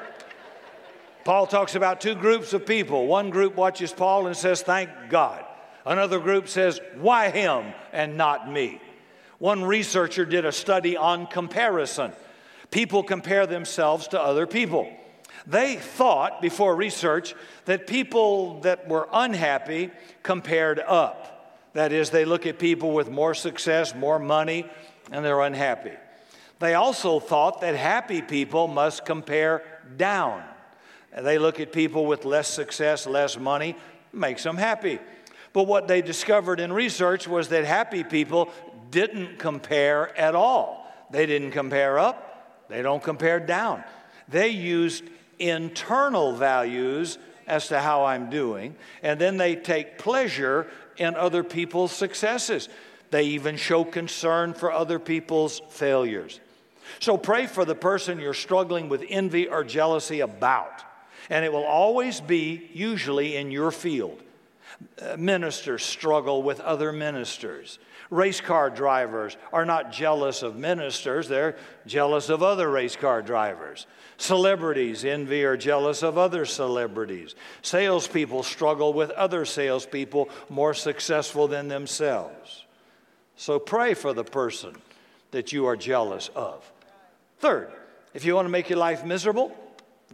Paul 1.23 1.47
talks 1.47 1.75
about 1.75 1.99
two 1.99 2.15
groups 2.15 2.53
of 2.53 2.65
people. 2.65 3.07
One 3.07 3.29
group 3.29 3.55
watches 3.55 3.91
Paul 3.91 4.27
and 4.27 4.37
says, 4.37 4.61
Thank 4.61 4.89
God. 5.09 5.43
Another 5.85 6.19
group 6.19 6.47
says, 6.47 6.79
Why 6.95 7.29
him 7.29 7.73
and 7.93 8.17
not 8.17 8.51
me? 8.51 8.81
One 9.39 9.63
researcher 9.63 10.25
did 10.25 10.45
a 10.45 10.51
study 10.51 10.97
on 10.97 11.27
comparison. 11.27 12.11
People 12.71 13.03
compare 13.03 13.45
themselves 13.45 14.07
to 14.09 14.21
other 14.21 14.47
people. 14.47 14.91
They 15.47 15.77
thought 15.77 16.41
before 16.41 16.75
research 16.75 17.33
that 17.65 17.87
people 17.87 18.59
that 18.61 18.89
were 18.89 19.07
unhappy 19.13 19.91
compared 20.21 20.79
up. 20.79 21.69
That 21.73 21.93
is, 21.93 22.09
they 22.09 22.25
look 22.25 22.45
at 22.45 22.59
people 22.59 22.91
with 22.91 23.09
more 23.09 23.33
success, 23.33 23.95
more 23.95 24.19
money, 24.19 24.65
and 25.09 25.23
they're 25.23 25.41
unhappy. 25.41 25.93
They 26.59 26.73
also 26.73 27.21
thought 27.21 27.61
that 27.61 27.75
happy 27.75 28.21
people 28.21 28.67
must 28.67 29.05
compare 29.05 29.63
down. 29.95 30.43
They 31.17 31.37
look 31.37 31.59
at 31.61 31.71
people 31.71 32.05
with 32.05 32.25
less 32.25 32.47
success, 32.47 33.07
less 33.07 33.37
money, 33.37 33.75
makes 34.11 34.43
them 34.43 34.57
happy. 34.57 34.99
But 35.53 35.63
what 35.63 35.87
they 35.87 36.01
discovered 36.01 36.59
in 36.59 36.73
research 36.73 37.27
was 37.27 37.49
that 37.49 37.63
happy 37.63 38.03
people 38.03 38.49
didn't 38.91 39.39
compare 39.39 40.15
at 40.17 40.35
all. 40.35 40.91
They 41.09 41.25
didn't 41.25 41.51
compare 41.51 41.97
up, 41.99 42.67
they 42.69 42.81
don't 42.81 43.01
compare 43.01 43.39
down. 43.39 43.83
They 44.27 44.49
used 44.49 45.05
internal 45.39 46.35
values 46.35 47.17
as 47.47 47.69
to 47.69 47.79
how 47.79 48.05
I'm 48.05 48.29
doing, 48.29 48.75
and 49.01 49.19
then 49.19 49.37
they 49.37 49.55
take 49.55 49.97
pleasure 49.97 50.67
in 50.97 51.15
other 51.15 51.43
people's 51.43 51.91
successes. 51.91 52.67
They 53.09 53.23
even 53.23 53.55
show 53.55 53.85
concern 53.85 54.53
for 54.53 54.71
other 54.71 54.99
people's 54.99 55.61
failures. 55.69 56.41
So 56.99 57.17
pray 57.17 57.47
for 57.47 57.65
the 57.65 57.75
person 57.75 58.19
you're 58.19 58.33
struggling 58.33 58.89
with 58.89 59.03
envy 59.07 59.47
or 59.47 59.63
jealousy 59.63 60.19
about. 60.21 60.83
And 61.29 61.43
it 61.43 61.51
will 61.51 61.65
always 61.65 62.21
be, 62.21 62.69
usually, 62.73 63.35
in 63.35 63.51
your 63.51 63.71
field. 63.71 64.21
Ministers 65.17 65.85
struggle 65.85 66.43
with 66.43 66.59
other 66.59 66.91
ministers. 66.91 67.79
Race 68.09 68.39
car 68.39 68.69
drivers 68.69 69.35
are 69.51 69.65
not 69.65 69.91
jealous 69.91 70.41
of 70.41 70.55
ministers, 70.55 71.27
they're 71.27 71.57
jealous 71.85 72.29
of 72.29 72.41
other 72.41 72.69
race 72.69 72.95
car 72.95 73.21
drivers. 73.21 73.85
Celebrities 74.17 75.03
envy 75.03 75.43
or 75.43 75.57
jealous 75.57 76.03
of 76.03 76.17
other 76.17 76.45
celebrities. 76.45 77.35
Salespeople 77.61 78.43
struggle 78.43 78.93
with 78.93 79.11
other 79.11 79.45
salespeople 79.45 80.29
more 80.49 80.73
successful 80.73 81.47
than 81.47 81.67
themselves. 81.67 82.65
So 83.35 83.59
pray 83.59 83.93
for 83.93 84.13
the 84.13 84.23
person 84.23 84.75
that 85.31 85.51
you 85.51 85.65
are 85.65 85.75
jealous 85.75 86.29
of. 86.33 86.69
Third, 87.39 87.71
if 88.13 88.25
you 88.25 88.33
want 88.35 88.45
to 88.45 88.51
make 88.51 88.69
your 88.69 88.79
life 88.79 89.05
miserable, 89.05 89.55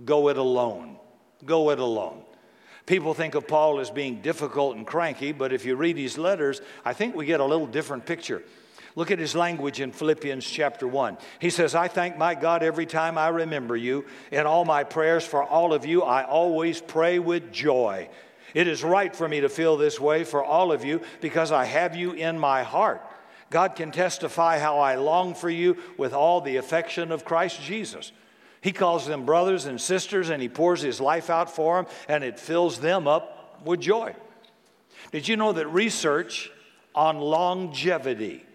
go 0.03 0.29
it 0.29 0.37
alone. 0.37 0.97
Go 1.45 1.69
it 1.69 1.79
alone. 1.79 2.22
People 2.85 3.13
think 3.13 3.35
of 3.35 3.47
Paul 3.47 3.79
as 3.79 3.89
being 3.89 4.21
difficult 4.21 4.75
and 4.75 4.85
cranky, 4.85 5.31
but 5.31 5.53
if 5.53 5.65
you 5.65 5.75
read 5.75 5.97
his 5.97 6.17
letters, 6.17 6.61
I 6.83 6.93
think 6.93 7.15
we 7.15 7.25
get 7.25 7.39
a 7.39 7.45
little 7.45 7.67
different 7.67 8.05
picture. 8.05 8.43
Look 8.95 9.09
at 9.09 9.19
his 9.19 9.35
language 9.35 9.79
in 9.81 9.91
Philippians 9.91 10.45
chapter 10.45 10.87
1. 10.87 11.17
He 11.39 11.49
says, 11.49 11.73
I 11.73 11.87
thank 11.87 12.17
my 12.17 12.35
God 12.35 12.61
every 12.61 12.85
time 12.85 13.17
I 13.17 13.29
remember 13.29 13.75
you. 13.75 14.05
In 14.31 14.45
all 14.45 14.65
my 14.65 14.83
prayers 14.83 15.25
for 15.25 15.43
all 15.43 15.73
of 15.73 15.85
you, 15.85 16.03
I 16.03 16.23
always 16.25 16.79
pray 16.79 17.19
with 17.19 17.51
joy. 17.51 18.09
It 18.53 18.67
is 18.67 18.83
right 18.83 19.15
for 19.15 19.27
me 19.27 19.41
to 19.41 19.49
feel 19.49 19.77
this 19.77 19.99
way 19.99 20.23
for 20.23 20.43
all 20.43 20.71
of 20.71 20.85
you 20.85 21.01
because 21.21 21.51
I 21.51 21.65
have 21.65 21.95
you 21.95 22.11
in 22.11 22.37
my 22.37 22.63
heart. 22.63 23.01
God 23.49 23.75
can 23.75 23.91
testify 23.91 24.59
how 24.59 24.79
I 24.79 24.95
long 24.95 25.33
for 25.33 25.49
you 25.49 25.77
with 25.97 26.13
all 26.13 26.41
the 26.41 26.57
affection 26.57 27.11
of 27.11 27.25
Christ 27.25 27.61
Jesus. 27.61 28.11
He 28.63 28.71
calls 28.71 29.05
them 29.05 29.25
brothers 29.25 29.65
and 29.65 29.79
sisters 29.79 30.29
and 30.29 30.41
he 30.41 30.47
pours 30.47 30.81
his 30.81 31.01
life 31.01 31.29
out 31.29 31.53
for 31.53 31.75
them 31.75 31.91
and 32.07 32.23
it 32.23 32.39
fills 32.39 32.79
them 32.79 33.09
up 33.09 33.61
with 33.65 33.81
joy. 33.81 34.15
Did 35.11 35.27
you 35.27 35.35
know 35.35 35.51
that 35.51 35.67
research 35.67 36.49
on 36.95 37.19
longevity 37.19 38.45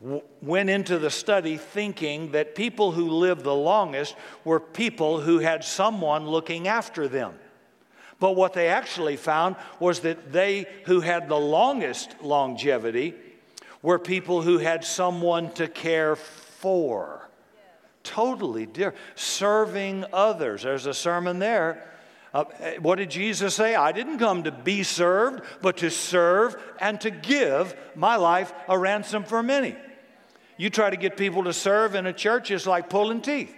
w- 0.00 0.22
went 0.40 0.70
into 0.70 1.00
the 1.00 1.10
study 1.10 1.56
thinking 1.56 2.30
that 2.32 2.54
people 2.54 2.92
who 2.92 3.10
lived 3.10 3.42
the 3.42 3.52
longest 3.52 4.14
were 4.44 4.60
people 4.60 5.20
who 5.20 5.40
had 5.40 5.64
someone 5.64 6.28
looking 6.28 6.68
after 6.68 7.08
them? 7.08 7.34
But 8.20 8.36
what 8.36 8.52
they 8.52 8.68
actually 8.68 9.16
found 9.16 9.56
was 9.80 10.00
that 10.00 10.32
they 10.32 10.66
who 10.84 11.00
had 11.00 11.28
the 11.28 11.34
longest 11.34 12.14
longevity 12.22 13.14
were 13.82 13.98
people 13.98 14.42
who 14.42 14.58
had 14.58 14.84
someone 14.84 15.52
to 15.54 15.66
care 15.66 16.14
for 16.14 17.25
totally 18.08 18.66
different. 18.66 18.96
Serving 19.14 20.04
others. 20.12 20.62
There's 20.62 20.86
a 20.86 20.94
sermon 20.94 21.38
there. 21.38 21.92
Uh, 22.34 22.44
what 22.80 22.96
did 22.96 23.10
Jesus 23.10 23.54
say? 23.54 23.74
I 23.74 23.92
didn't 23.92 24.18
come 24.18 24.42
to 24.42 24.52
be 24.52 24.82
served, 24.82 25.42
but 25.62 25.78
to 25.78 25.90
serve 25.90 26.56
and 26.80 27.00
to 27.00 27.10
give 27.10 27.74
my 27.94 28.16
life 28.16 28.52
a 28.68 28.78
ransom 28.78 29.24
for 29.24 29.42
many. 29.42 29.74
You 30.58 30.70
try 30.70 30.90
to 30.90 30.96
get 30.96 31.16
people 31.16 31.44
to 31.44 31.52
serve 31.52 31.94
in 31.94 32.06
a 32.06 32.12
church, 32.12 32.50
it's 32.50 32.66
like 32.66 32.90
pulling 32.90 33.20
teeth. 33.22 33.54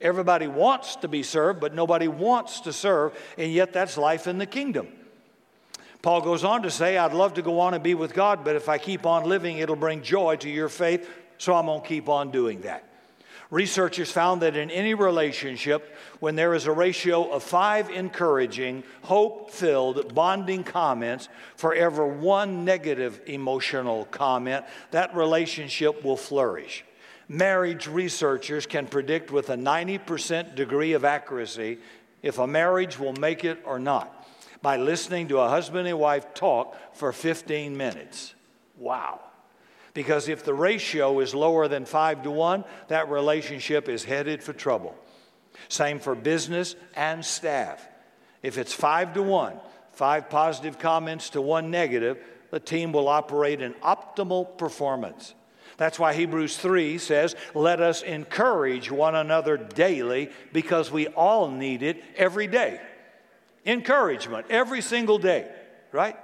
Everybody 0.00 0.46
wants 0.46 0.96
to 0.96 1.08
be 1.08 1.24
served, 1.24 1.60
but 1.60 1.74
nobody 1.74 2.06
wants 2.06 2.60
to 2.62 2.72
serve, 2.72 3.18
and 3.36 3.52
yet 3.52 3.72
that's 3.72 3.96
life 3.96 4.28
in 4.28 4.38
the 4.38 4.46
kingdom. 4.46 4.88
Paul 6.02 6.20
goes 6.20 6.44
on 6.44 6.62
to 6.62 6.70
say, 6.70 6.96
I'd 6.96 7.12
love 7.12 7.34
to 7.34 7.42
go 7.42 7.58
on 7.58 7.74
and 7.74 7.82
be 7.82 7.94
with 7.94 8.14
God, 8.14 8.44
but 8.44 8.54
if 8.54 8.68
I 8.68 8.78
keep 8.78 9.06
on 9.06 9.24
living, 9.24 9.58
it'll 9.58 9.74
bring 9.74 10.02
joy 10.02 10.36
to 10.36 10.48
your 10.48 10.68
faith, 10.68 11.08
so 11.38 11.54
I'm 11.54 11.66
going 11.66 11.82
to 11.82 11.88
keep 11.88 12.08
on 12.08 12.30
doing 12.30 12.60
that. 12.60 12.87
Researchers 13.50 14.10
found 14.10 14.42
that 14.42 14.56
in 14.56 14.70
any 14.70 14.92
relationship, 14.92 15.96
when 16.20 16.36
there 16.36 16.52
is 16.52 16.66
a 16.66 16.72
ratio 16.72 17.30
of 17.30 17.42
five 17.42 17.88
encouraging, 17.88 18.82
hope 19.02 19.50
filled, 19.50 20.14
bonding 20.14 20.62
comments 20.62 21.30
for 21.56 21.74
every 21.74 22.10
one 22.10 22.66
negative 22.66 23.22
emotional 23.26 24.04
comment, 24.06 24.66
that 24.90 25.14
relationship 25.16 26.04
will 26.04 26.16
flourish. 26.16 26.84
Marriage 27.26 27.86
researchers 27.86 28.66
can 28.66 28.86
predict 28.86 29.30
with 29.30 29.48
a 29.48 29.56
90% 29.56 30.54
degree 30.54 30.92
of 30.92 31.04
accuracy 31.04 31.78
if 32.22 32.38
a 32.38 32.46
marriage 32.46 32.98
will 32.98 33.14
make 33.14 33.44
it 33.44 33.62
or 33.64 33.78
not 33.78 34.28
by 34.60 34.76
listening 34.76 35.28
to 35.28 35.38
a 35.38 35.48
husband 35.48 35.88
and 35.88 35.98
wife 35.98 36.34
talk 36.34 36.76
for 36.94 37.12
15 37.12 37.76
minutes. 37.76 38.34
Wow. 38.76 39.20
Because 39.94 40.28
if 40.28 40.44
the 40.44 40.54
ratio 40.54 41.20
is 41.20 41.34
lower 41.34 41.68
than 41.68 41.84
five 41.84 42.22
to 42.22 42.30
one, 42.30 42.64
that 42.88 43.10
relationship 43.10 43.88
is 43.88 44.04
headed 44.04 44.42
for 44.42 44.52
trouble. 44.52 44.94
Same 45.68 45.98
for 45.98 46.14
business 46.14 46.76
and 46.94 47.24
staff. 47.24 47.86
If 48.42 48.58
it's 48.58 48.72
five 48.72 49.14
to 49.14 49.22
one, 49.22 49.58
five 49.92 50.30
positive 50.30 50.78
comments 50.78 51.30
to 51.30 51.40
one 51.40 51.70
negative, 51.70 52.18
the 52.50 52.60
team 52.60 52.92
will 52.92 53.08
operate 53.08 53.60
in 53.60 53.74
optimal 53.74 54.56
performance. 54.56 55.34
That's 55.76 55.98
why 55.98 56.14
Hebrews 56.14 56.56
3 56.56 56.98
says, 56.98 57.36
Let 57.54 57.80
us 57.80 58.02
encourage 58.02 58.90
one 58.90 59.14
another 59.14 59.56
daily 59.56 60.30
because 60.52 60.90
we 60.90 61.06
all 61.08 61.50
need 61.50 61.82
it 61.82 62.02
every 62.16 62.46
day. 62.46 62.80
Encouragement 63.64 64.46
every 64.50 64.80
single 64.80 65.18
day, 65.18 65.48
right? 65.92 66.16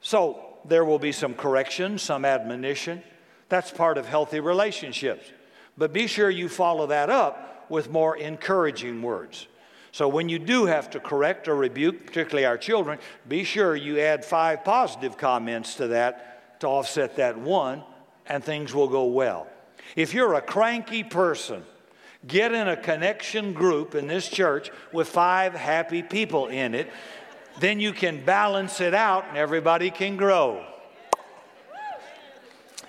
So, 0.00 0.47
there 0.68 0.84
will 0.84 0.98
be 0.98 1.12
some 1.12 1.34
correction, 1.34 1.98
some 1.98 2.24
admonition. 2.24 3.02
That's 3.48 3.70
part 3.70 3.98
of 3.98 4.06
healthy 4.06 4.40
relationships. 4.40 5.24
But 5.76 5.92
be 5.92 6.06
sure 6.06 6.28
you 6.28 6.48
follow 6.48 6.86
that 6.88 7.10
up 7.10 7.66
with 7.70 7.90
more 7.90 8.16
encouraging 8.16 9.02
words. 9.02 9.46
So 9.92 10.08
when 10.08 10.28
you 10.28 10.38
do 10.38 10.66
have 10.66 10.90
to 10.90 11.00
correct 11.00 11.48
or 11.48 11.56
rebuke, 11.56 12.06
particularly 12.06 12.46
our 12.46 12.58
children, 12.58 12.98
be 13.26 13.44
sure 13.44 13.74
you 13.74 13.98
add 14.00 14.24
five 14.24 14.64
positive 14.64 15.16
comments 15.16 15.76
to 15.76 15.88
that 15.88 16.60
to 16.60 16.66
offset 16.66 17.16
that 17.16 17.38
one, 17.38 17.82
and 18.26 18.42
things 18.42 18.74
will 18.74 18.88
go 18.88 19.04
well. 19.04 19.46
If 19.96 20.12
you're 20.12 20.34
a 20.34 20.42
cranky 20.42 21.04
person, 21.04 21.62
get 22.26 22.52
in 22.52 22.68
a 22.68 22.76
connection 22.76 23.52
group 23.52 23.94
in 23.94 24.06
this 24.06 24.28
church 24.28 24.70
with 24.92 25.08
five 25.08 25.54
happy 25.54 26.02
people 26.02 26.48
in 26.48 26.74
it 26.74 26.90
then 27.60 27.80
you 27.80 27.92
can 27.92 28.24
balance 28.24 28.80
it 28.80 28.94
out 28.94 29.26
and 29.28 29.36
everybody 29.36 29.90
can 29.90 30.16
grow. 30.16 30.64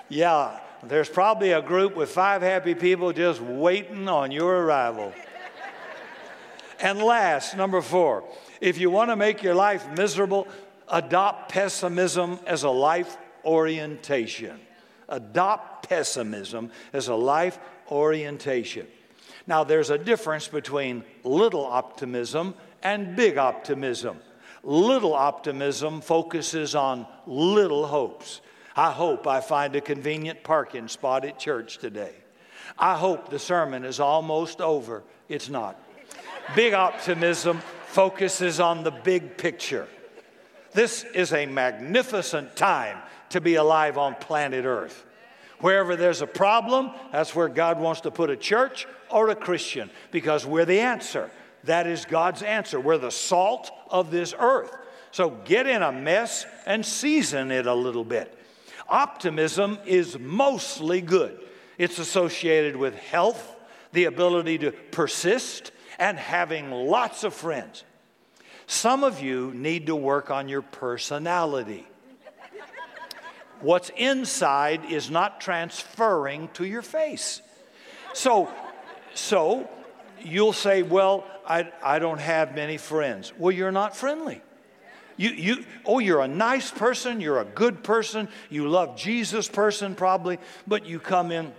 Yeah, 0.10 0.60
there's 0.84 1.10
probably 1.10 1.52
a 1.52 1.62
group 1.62 1.96
with 1.96 2.10
five 2.10 2.42
happy 2.42 2.76
people 2.76 3.14
just 3.14 3.42
waiting 3.42 4.08
on 4.08 4.32
your 4.32 4.64
arrival. 4.64 5.14
And 6.80 7.00
last, 7.00 7.58
number 7.58 7.82
four, 7.82 8.24
if 8.62 8.78
you 8.78 8.90
want 8.90 9.10
to 9.10 9.16
make 9.16 9.44
your 9.44 9.56
life 9.56 9.88
miserable, 9.96 10.48
adopt 10.88 11.52
pessimism 11.52 12.40
as 12.48 12.64
a 12.64 12.70
life 12.70 13.18
orientation. 13.44 14.60
Adopt 15.10 15.90
pessimism 15.90 16.72
as 16.94 17.08
a 17.08 17.16
life 17.16 17.60
orientation. 17.92 18.88
Now, 19.46 19.64
there's 19.64 19.90
a 19.90 19.98
difference 19.98 20.48
between 20.48 21.04
little 21.24 21.66
optimism 21.66 22.54
and 22.82 23.16
big 23.16 23.38
optimism. 23.38 24.20
Little 24.64 25.14
optimism 25.14 26.02
focuses 26.02 26.76
on 26.76 27.08
little 27.26 27.88
hopes. 27.88 28.42
I 28.76 28.92
hope 28.92 29.28
I 29.28 29.42
find 29.42 29.76
a 29.76 29.82
convenient 29.82 30.44
parking 30.44 30.88
spot 30.88 31.26
at 31.26 31.40
church 31.40 31.78
today. 31.78 32.14
I 32.78 32.96
hope 32.96 33.30
the 33.30 33.40
sermon 33.40 33.84
is 33.84 34.00
almost 34.00 34.62
over. 34.62 35.04
It's 35.28 35.50
not. 35.50 35.82
Big 36.56 36.74
optimism 36.74 37.62
focuses 37.88 38.60
on 38.60 38.84
the 38.84 38.92
big 38.92 39.38
picture. 39.38 39.88
This 40.74 41.04
is 41.04 41.34
a 41.34 41.46
magnificent 41.46 42.56
time 42.56 42.98
to 43.30 43.42
be 43.42 43.56
alive 43.56 43.98
on 43.98 44.16
planet 44.16 44.66
Earth. 44.66 45.06
Wherever 45.60 45.96
there's 45.96 46.22
a 46.22 46.28
problem, 46.28 46.92
that's 47.12 47.36
where 47.36 47.50
God 47.50 47.80
wants 47.80 48.02
to 48.02 48.12
put 48.12 48.30
a 48.30 48.38
church 48.38 48.88
or 49.10 49.30
a 49.30 49.36
Christian 49.36 49.90
because 50.12 50.46
we're 50.46 50.66
the 50.66 50.80
answer. 50.80 51.30
That 51.70 51.86
is 51.86 52.06
God's 52.06 52.42
answer. 52.42 52.80
We're 52.80 52.98
the 52.98 53.12
salt 53.12 53.70
of 53.92 54.10
this 54.10 54.34
earth. 54.40 54.76
So 55.12 55.30
get 55.30 55.68
in 55.68 55.84
a 55.84 55.92
mess 55.92 56.48
and 56.66 56.84
season 56.84 57.52
it 57.52 57.68
a 57.68 57.76
little 57.76 58.04
bit. 58.04 58.36
Optimism 58.90 59.78
is 59.86 60.18
mostly 60.18 61.00
good. 61.00 61.40
It's 61.78 62.00
associated 62.00 62.76
with 62.76 62.96
health, 62.96 63.56
the 63.92 64.06
ability 64.06 64.58
to 64.58 64.72
persist, 64.72 65.72
and 66.00 66.18
having 66.18 66.72
lots 66.72 67.24
of 67.24 67.36
friends. 67.36 67.84
Some 68.66 69.04
of 69.04 69.22
you 69.22 69.52
need 69.54 69.86
to 69.86 69.96
work 69.96 70.32
on 70.32 70.50
your 70.50 70.64
personality. 70.64 71.86
What's 73.62 73.92
inside 73.96 74.86
is 74.86 75.12
not 75.12 75.40
transferring 75.40 76.48
to 76.56 76.66
your 76.66 76.82
face. 76.82 77.44
So, 78.14 78.52
so 79.14 79.70
you'll 80.20 80.54
say, 80.54 80.82
Well, 80.82 81.26
I, 81.50 81.72
I 81.84 82.00
don't 82.00 82.20
have 82.20 82.56
many 82.56 82.78
friends. 82.78 83.34
Well, 83.38 83.52
you're 83.52 83.72
not 83.72 83.98
friendly. 83.98 84.42
You, 85.18 85.32
you, 85.32 85.66
oh, 85.86 86.00
you're 86.00 86.22
a 86.22 86.28
nice 86.30 86.72
person, 86.72 87.20
you're 87.20 87.42
a 87.42 87.46
good 87.46 87.84
person, 87.84 88.30
you 88.50 88.70
love 88.70 88.96
Jesus 88.96 89.50
person 89.50 89.94
probably, 89.94 90.38
but 90.66 90.86
you 90.86 90.98
come 90.98 91.32
in 91.34 91.52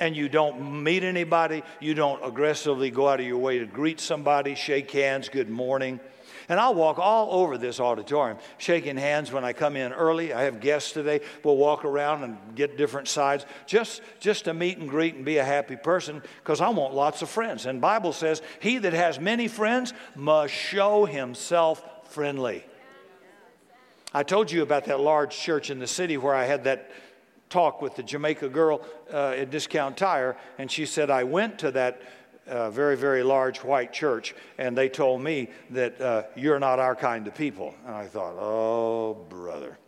and 0.00 0.16
you 0.16 0.28
don't 0.28 0.82
meet 0.82 1.04
anybody, 1.04 1.62
you 1.78 1.94
don't 1.94 2.24
aggressively 2.24 2.90
go 2.90 3.08
out 3.08 3.20
of 3.20 3.26
your 3.26 3.38
way 3.38 3.58
to 3.60 3.66
greet 3.66 4.00
somebody, 4.00 4.56
shake 4.56 4.90
hands, 4.90 5.28
good 5.28 5.48
morning. 5.48 6.00
And 6.48 6.58
I'll 6.58 6.74
walk 6.74 6.98
all 6.98 7.42
over 7.42 7.58
this 7.58 7.78
auditorium, 7.78 8.38
shaking 8.56 8.96
hands 8.96 9.30
when 9.30 9.44
I 9.44 9.52
come 9.52 9.76
in 9.76 9.92
early. 9.92 10.32
I 10.32 10.44
have 10.44 10.60
guests 10.60 10.92
today. 10.92 11.20
We'll 11.44 11.58
walk 11.58 11.84
around 11.84 12.24
and 12.24 12.38
get 12.54 12.78
different 12.78 13.08
sides 13.08 13.44
just, 13.66 14.00
just 14.18 14.46
to 14.46 14.54
meet 14.54 14.78
and 14.78 14.88
greet 14.88 15.14
and 15.14 15.24
be 15.24 15.36
a 15.36 15.44
happy 15.44 15.76
person 15.76 16.22
because 16.42 16.60
I 16.62 16.70
want 16.70 16.94
lots 16.94 17.20
of 17.20 17.28
friends. 17.28 17.66
And 17.66 17.80
Bible 17.80 18.14
says, 18.14 18.40
he 18.60 18.78
that 18.78 18.94
has 18.94 19.20
many 19.20 19.46
friends 19.46 19.92
must 20.14 20.54
show 20.54 21.04
himself 21.04 21.84
friendly. 22.08 22.64
I 24.14 24.22
told 24.22 24.50
you 24.50 24.62
about 24.62 24.86
that 24.86 25.00
large 25.00 25.36
church 25.36 25.68
in 25.68 25.78
the 25.78 25.86
city 25.86 26.16
where 26.16 26.34
I 26.34 26.46
had 26.46 26.64
that 26.64 26.90
talk 27.50 27.82
with 27.82 27.94
the 27.96 28.02
Jamaica 28.02 28.48
girl 28.48 28.80
uh, 29.12 29.30
at 29.30 29.50
Discount 29.50 29.96
Tire, 29.96 30.36
and 30.58 30.70
she 30.70 30.86
said, 30.86 31.10
I 31.10 31.24
went 31.24 31.58
to 31.60 31.70
that 31.72 32.00
uh, 32.48 32.70
very, 32.70 32.96
very 32.96 33.22
large 33.22 33.58
white 33.58 33.92
church, 33.92 34.34
and 34.58 34.76
they 34.76 34.88
told 34.88 35.22
me 35.22 35.48
that 35.70 36.00
uh, 36.00 36.22
you're 36.34 36.58
not 36.58 36.78
our 36.78 36.96
kind 36.96 37.26
of 37.26 37.34
people. 37.34 37.74
And 37.86 37.94
I 37.94 38.06
thought, 38.06 38.34
oh, 38.38 39.14
brother, 39.28 39.78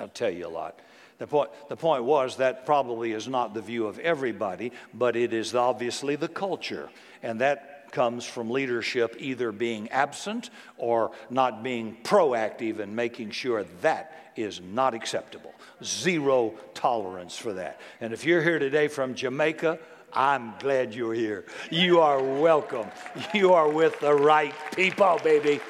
I'll 0.00 0.08
tell 0.08 0.30
you 0.30 0.46
a 0.46 0.48
lot. 0.48 0.80
The 1.18 1.26
point, 1.26 1.50
the 1.68 1.76
point 1.76 2.04
was 2.04 2.36
that 2.38 2.66
probably 2.66 3.12
is 3.12 3.28
not 3.28 3.54
the 3.54 3.62
view 3.62 3.86
of 3.86 3.98
everybody, 3.98 4.72
but 4.92 5.16
it 5.16 5.32
is 5.32 5.54
obviously 5.54 6.16
the 6.16 6.28
culture. 6.28 6.90
And 7.22 7.40
that 7.40 7.92
comes 7.92 8.24
from 8.24 8.50
leadership 8.50 9.16
either 9.18 9.52
being 9.52 9.88
absent 9.90 10.50
or 10.76 11.12
not 11.30 11.62
being 11.62 11.96
proactive 12.02 12.80
in 12.80 12.94
making 12.94 13.30
sure 13.30 13.64
that 13.82 14.32
is 14.36 14.60
not 14.60 14.94
acceptable. 14.94 15.54
Zero 15.82 16.54
tolerance 16.74 17.36
for 17.36 17.52
that. 17.52 17.80
And 18.00 18.12
if 18.12 18.24
you're 18.24 18.42
here 18.42 18.58
today 18.58 18.88
from 18.88 19.14
Jamaica, 19.14 19.78
I'm 20.14 20.54
glad 20.58 20.94
you're 20.94 21.14
here. 21.14 21.44
You 21.70 22.00
are 22.00 22.22
welcome. 22.22 22.86
You 23.32 23.52
are 23.52 23.68
with 23.68 23.98
the 24.00 24.14
right 24.14 24.54
people, 24.74 25.18
baby. 25.22 25.60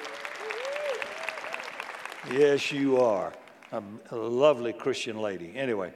Yes, 2.31 2.73
you 2.73 2.99
are. 2.99 3.33
A, 3.73 3.83
lovely 4.17 4.73
Christian 4.73 5.19
lady. 5.19 5.53
Anyway. 5.57 5.93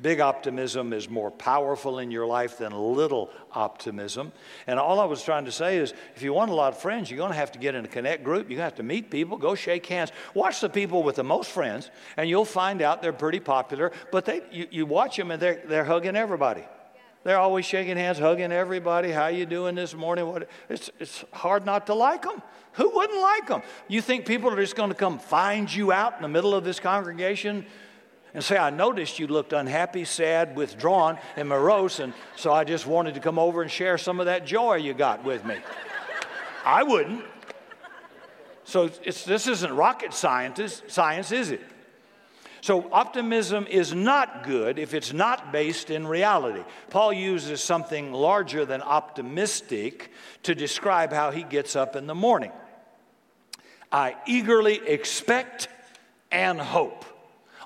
Big 0.00 0.20
optimism 0.20 0.92
is 0.92 1.08
more 1.08 1.30
powerful 1.30 1.98
in 1.98 2.12
your 2.12 2.24
life 2.24 2.58
than 2.58 2.72
little 2.72 3.30
optimism. 3.52 4.30
And 4.68 4.78
all 4.78 5.00
I 5.00 5.04
was 5.04 5.24
trying 5.24 5.46
to 5.46 5.52
say 5.52 5.78
is 5.78 5.92
if 6.14 6.22
you 6.22 6.32
want 6.32 6.52
a 6.52 6.54
lot 6.54 6.72
of 6.72 6.78
friends, 6.78 7.10
you're 7.10 7.18
going 7.18 7.32
to 7.32 7.36
have 7.36 7.50
to 7.52 7.58
get 7.58 7.74
in 7.74 7.84
a 7.84 7.88
connect 7.88 8.22
group. 8.22 8.48
To 8.48 8.56
have 8.56 8.76
to 8.76 8.84
meet 8.84 9.10
people, 9.10 9.36
go 9.38 9.56
shake 9.56 9.86
hands. 9.86 10.12
Watch 10.34 10.60
the 10.60 10.68
people 10.68 11.02
with 11.02 11.16
the 11.16 11.24
most 11.24 11.50
friends, 11.50 11.90
and 12.16 12.30
you'll 12.30 12.44
find 12.44 12.80
out 12.80 13.02
they're 13.02 13.12
pretty 13.12 13.40
popular. 13.40 13.90
But 14.12 14.24
they, 14.24 14.42
you, 14.52 14.68
you 14.70 14.86
watch 14.86 15.16
them, 15.16 15.32
and 15.32 15.42
they're, 15.42 15.62
they're 15.66 15.84
hugging 15.84 16.14
everybody. 16.14 16.64
They're 17.28 17.38
always 17.38 17.66
shaking 17.66 17.98
hands, 17.98 18.18
hugging 18.18 18.52
everybody. 18.52 19.10
How 19.10 19.26
you 19.26 19.44
doing 19.44 19.74
this 19.74 19.94
morning? 19.94 20.26
What, 20.26 20.48
it's, 20.70 20.90
it's 20.98 21.26
hard 21.30 21.66
not 21.66 21.84
to 21.88 21.94
like 21.94 22.22
them. 22.22 22.40
Who 22.72 22.88
wouldn't 22.88 23.20
like 23.20 23.48
them? 23.48 23.60
You 23.86 24.00
think 24.00 24.24
people 24.24 24.48
are 24.50 24.56
just 24.56 24.74
going 24.74 24.88
to 24.88 24.94
come 24.94 25.18
find 25.18 25.70
you 25.70 25.92
out 25.92 26.16
in 26.16 26.22
the 26.22 26.28
middle 26.28 26.54
of 26.54 26.64
this 26.64 26.80
congregation? 26.80 27.66
and 28.32 28.42
say, 28.42 28.56
I 28.56 28.70
noticed 28.70 29.18
you 29.18 29.26
looked 29.26 29.52
unhappy, 29.52 30.06
sad, 30.06 30.56
withdrawn, 30.56 31.18
and 31.36 31.50
morose, 31.50 31.98
and 31.98 32.14
so 32.34 32.50
I 32.50 32.64
just 32.64 32.86
wanted 32.86 33.12
to 33.14 33.20
come 33.20 33.38
over 33.38 33.60
and 33.60 33.70
share 33.70 33.98
some 33.98 34.20
of 34.20 34.26
that 34.26 34.46
joy 34.46 34.76
you 34.76 34.94
got 34.94 35.22
with 35.22 35.44
me. 35.44 35.56
I 36.64 36.82
wouldn't. 36.82 37.24
So 38.64 38.88
this 38.88 39.46
isn't 39.46 39.76
rocket 39.76 40.14
science, 40.14 40.82
science, 40.88 41.30
is 41.32 41.50
it? 41.50 41.60
So 42.60 42.90
optimism 42.92 43.66
is 43.68 43.94
not 43.94 44.44
good 44.44 44.78
if 44.78 44.94
it's 44.94 45.12
not 45.12 45.52
based 45.52 45.90
in 45.90 46.06
reality. 46.06 46.62
Paul 46.90 47.12
uses 47.12 47.62
something 47.62 48.12
larger 48.12 48.64
than 48.64 48.82
optimistic 48.82 50.10
to 50.42 50.54
describe 50.54 51.12
how 51.12 51.30
he 51.30 51.42
gets 51.44 51.76
up 51.76 51.94
in 51.96 52.06
the 52.06 52.14
morning. 52.14 52.52
I 53.92 54.16
eagerly 54.26 54.80
expect 54.86 55.68
and 56.30 56.60
hope. 56.60 57.04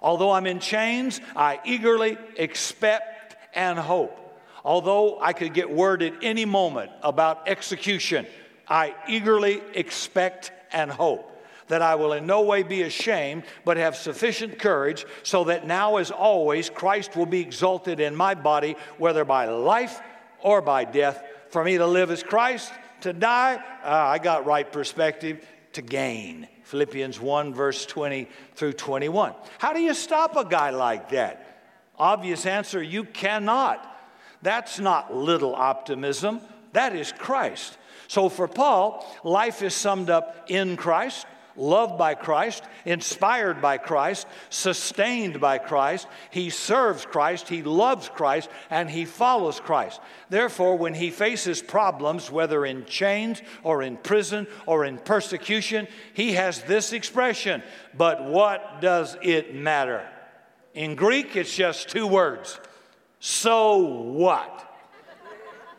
Although 0.03 0.33
I'm 0.33 0.47
in 0.47 0.61
chains, 0.61 1.21
I 1.35 1.61
eagerly 1.65 2.19
expect 2.37 3.37
and 3.55 3.79
hope. 3.79 4.19
Although 4.65 5.21
I 5.21 5.33
could 5.33 5.55
get 5.55 5.71
word 5.71 6.03
at 6.03 6.15
any 6.23 6.45
moment 6.45 6.93
about 7.03 7.49
execution, 7.49 8.27
I 8.69 8.95
eagerly 9.09 9.61
expect 9.75 10.53
and 10.73 10.91
hope 10.91 11.32
that 11.73 11.81
I 11.81 11.95
will 11.95 12.13
in 12.13 12.27
no 12.27 12.43
way 12.43 12.63
be 12.63 12.83
ashamed, 12.83 13.45
but 13.65 13.79
have 13.79 13.97
sufficient 13.97 14.59
courage, 14.59 15.07
so 15.23 15.45
that 15.45 15.67
now, 15.67 15.97
as 15.97 16.11
always, 16.11 16.69
Christ 16.69 17.17
will 17.17 17.25
be 17.25 17.41
exalted 17.41 17.99
in 17.99 18.15
my 18.15 18.35
body, 18.35 18.77
whether 18.99 19.25
by 19.25 19.47
life 19.47 19.99
or 20.41 20.61
by 20.61 20.85
death. 20.85 21.25
For 21.49 21.65
me 21.65 21.79
to 21.79 21.87
live 21.87 22.11
as 22.11 22.23
Christ, 22.23 22.71
to 23.01 23.15
die, 23.15 23.55
uh, 23.83 23.89
I 23.89 24.19
got 24.19 24.45
right 24.45 24.71
perspective, 24.71 25.47
to 25.73 25.81
gain. 25.81 26.47
Philippians 26.65 27.19
1, 27.19 27.55
verse 27.55 27.87
20 27.87 28.29
through 28.55 28.75
21. 28.75 29.33
How 29.57 29.73
do 29.73 29.81
you 29.81 29.95
stop 29.95 30.37
a 30.37 30.45
guy 30.45 30.69
like 30.69 31.09
that? 31.09 31.63
Obvious 31.99 32.45
answer 32.45 32.83
you 32.83 33.05
cannot. 33.05 33.99
That's 34.43 34.79
not 34.79 35.17
little 35.17 35.55
optimism, 35.55 36.43
that 36.75 36.95
is 36.95 37.13
Christ. 37.13 37.79
So 38.09 38.29
for 38.29 38.47
Paul, 38.47 39.11
life 39.25 39.63
is 39.63 39.73
summed 39.73 40.11
up 40.11 40.51
in 40.51 40.77
Christ 40.77 41.25
loved 41.57 41.99
by 41.99 42.15
Christ, 42.15 42.65
inspired 42.85 43.61
by 43.61 43.79
Christ, 43.79 44.27
sustained 44.51 45.41
by 45.41 45.59
Christ. 45.59 46.07
He 46.31 46.51
serves 46.51 47.05
Christ, 47.05 47.49
he 47.49 47.63
loves 47.63 48.09
Christ, 48.09 48.49
and 48.71 48.91
he 48.91 49.05
follows 49.05 49.61
Christ. 49.61 50.01
Therefore, 50.31 50.77
when 50.77 50.95
he 50.95 51.11
faces 51.11 51.63
problems, 51.63 52.31
whether 52.31 52.65
in 52.65 52.85
chains 52.87 53.43
or 53.63 53.83
in 53.83 53.97
prison 53.97 54.47
or 54.67 54.85
in 54.85 54.99
persecution, 54.99 55.89
he 56.15 56.33
has 56.33 56.63
this 56.63 56.93
expression 56.93 57.63
But 57.97 58.25
what 58.25 58.81
does 58.81 59.17
it 59.23 59.55
matter? 59.55 60.09
In 60.75 60.95
Greek, 60.95 61.37
it's 61.37 61.55
just 61.55 61.89
two 61.89 62.07
words 62.07 62.59
So 63.21 63.79
what? 63.79 64.69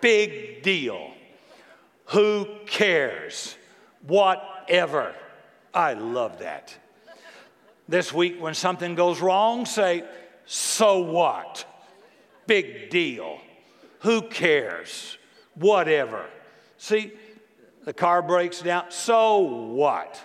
Big 0.01 0.61
deal. 0.63 1.11
Who 2.07 2.45
cares? 2.65 3.55
Whatever. 4.05 5.15
I 5.73 5.93
love 5.93 6.39
that. 6.39 6.75
This 7.87 8.13
week, 8.13 8.41
when 8.41 8.53
something 8.53 8.95
goes 8.95 9.21
wrong, 9.21 9.65
say, 9.65 10.03
So 10.45 10.99
what? 10.99 11.65
Big 12.47 12.89
deal. 12.89 13.39
Who 13.99 14.21
cares? 14.21 15.17
Whatever. 15.55 16.25
See, 16.77 17.13
the 17.85 17.93
car 17.93 18.21
breaks 18.21 18.61
down. 18.61 18.85
So 18.89 19.39
what? 19.39 20.19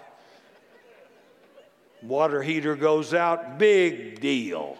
Water 2.02 2.42
heater 2.42 2.76
goes 2.76 3.14
out. 3.14 3.58
Big 3.58 4.20
deal. 4.20 4.78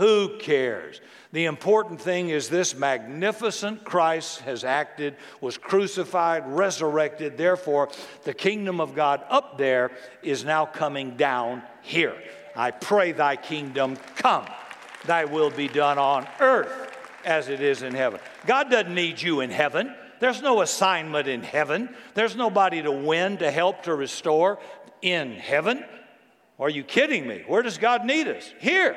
Who 0.00 0.38
cares? 0.38 0.98
The 1.32 1.44
important 1.44 2.00
thing 2.00 2.30
is 2.30 2.48
this 2.48 2.74
magnificent 2.74 3.84
Christ 3.84 4.40
has 4.40 4.64
acted, 4.64 5.14
was 5.42 5.58
crucified, 5.58 6.44
resurrected. 6.46 7.36
Therefore, 7.36 7.90
the 8.24 8.32
kingdom 8.32 8.80
of 8.80 8.94
God 8.94 9.22
up 9.28 9.58
there 9.58 9.90
is 10.22 10.42
now 10.42 10.64
coming 10.64 11.18
down 11.18 11.62
here. 11.82 12.16
I 12.56 12.70
pray 12.70 13.12
thy 13.12 13.36
kingdom 13.36 13.98
come, 14.16 14.46
thy 15.04 15.26
will 15.26 15.50
be 15.50 15.68
done 15.68 15.98
on 15.98 16.26
earth 16.40 16.96
as 17.26 17.50
it 17.50 17.60
is 17.60 17.82
in 17.82 17.92
heaven. 17.92 18.20
God 18.46 18.70
doesn't 18.70 18.94
need 18.94 19.20
you 19.20 19.42
in 19.42 19.50
heaven. 19.50 19.94
There's 20.18 20.40
no 20.40 20.62
assignment 20.62 21.28
in 21.28 21.42
heaven. 21.42 21.94
There's 22.14 22.36
nobody 22.36 22.80
to 22.80 22.90
win, 22.90 23.36
to 23.36 23.50
help, 23.50 23.82
to 23.82 23.94
restore 23.94 24.60
in 25.02 25.32
heaven. 25.32 25.84
Are 26.58 26.70
you 26.70 26.84
kidding 26.84 27.26
me? 27.26 27.44
Where 27.46 27.60
does 27.60 27.76
God 27.76 28.06
need 28.06 28.28
us? 28.28 28.50
Here. 28.60 28.96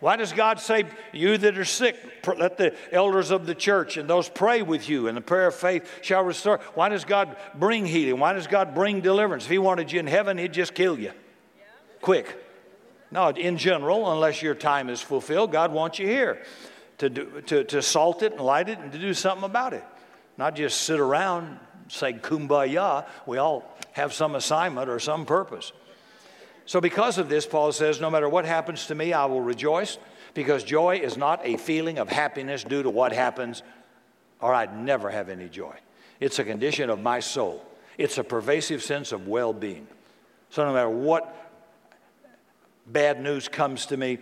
Why 0.00 0.16
does 0.16 0.32
God 0.32 0.60
say, 0.60 0.84
You 1.12 1.38
that 1.38 1.56
are 1.56 1.64
sick, 1.64 1.96
let 2.26 2.58
the 2.58 2.74
elders 2.92 3.30
of 3.30 3.46
the 3.46 3.54
church 3.54 3.96
and 3.96 4.08
those 4.08 4.28
pray 4.28 4.62
with 4.62 4.88
you, 4.88 5.08
and 5.08 5.16
the 5.16 5.22
prayer 5.22 5.48
of 5.48 5.54
faith 5.54 5.88
shall 6.02 6.22
restore? 6.22 6.60
Why 6.74 6.88
does 6.88 7.04
God 7.04 7.36
bring 7.54 7.86
healing? 7.86 8.20
Why 8.20 8.32
does 8.34 8.46
God 8.46 8.74
bring 8.74 9.00
deliverance? 9.00 9.44
If 9.44 9.50
He 9.50 9.58
wanted 9.58 9.90
you 9.92 10.00
in 10.00 10.06
heaven, 10.06 10.38
He'd 10.38 10.52
just 10.52 10.74
kill 10.74 10.98
you 10.98 11.12
quick. 12.00 12.40
No, 13.10 13.30
in 13.30 13.56
general, 13.56 14.12
unless 14.12 14.42
your 14.42 14.54
time 14.54 14.88
is 14.88 15.00
fulfilled, 15.00 15.50
God 15.50 15.72
wants 15.72 15.98
you 15.98 16.06
here 16.06 16.42
to, 16.98 17.10
do, 17.10 17.42
to, 17.46 17.64
to 17.64 17.82
salt 17.82 18.22
it 18.22 18.32
and 18.32 18.40
light 18.40 18.68
it 18.68 18.78
and 18.78 18.92
to 18.92 18.98
do 18.98 19.14
something 19.14 19.44
about 19.44 19.72
it. 19.72 19.84
Not 20.38 20.54
just 20.54 20.82
sit 20.82 21.00
around, 21.00 21.58
say 21.88 22.12
kumbaya. 22.12 23.06
We 23.26 23.38
all 23.38 23.76
have 23.92 24.12
some 24.12 24.34
assignment 24.34 24.88
or 24.88 24.98
some 24.98 25.26
purpose. 25.26 25.72
So, 26.66 26.80
because 26.80 27.16
of 27.18 27.28
this, 27.28 27.46
Paul 27.46 27.70
says, 27.70 28.00
no 28.00 28.10
matter 28.10 28.28
what 28.28 28.44
happens 28.44 28.86
to 28.86 28.94
me, 28.94 29.12
I 29.12 29.24
will 29.26 29.40
rejoice 29.40 29.98
because 30.34 30.64
joy 30.64 30.96
is 30.96 31.16
not 31.16 31.40
a 31.44 31.56
feeling 31.56 31.98
of 31.98 32.08
happiness 32.08 32.64
due 32.64 32.82
to 32.82 32.90
what 32.90 33.12
happens, 33.12 33.62
or 34.40 34.52
I'd 34.52 34.76
never 34.76 35.08
have 35.08 35.28
any 35.28 35.48
joy. 35.48 35.74
It's 36.18 36.40
a 36.40 36.44
condition 36.44 36.90
of 36.90 37.00
my 37.00 37.20
soul, 37.20 37.64
it's 37.96 38.18
a 38.18 38.24
pervasive 38.24 38.82
sense 38.82 39.12
of 39.12 39.28
well 39.28 39.52
being. 39.52 39.86
So, 40.50 40.64
no 40.64 40.74
matter 40.74 40.90
what 40.90 41.34
bad 42.86 43.22
news 43.22 43.46
comes 43.48 43.86
to 43.86 43.96
me, 43.96 44.18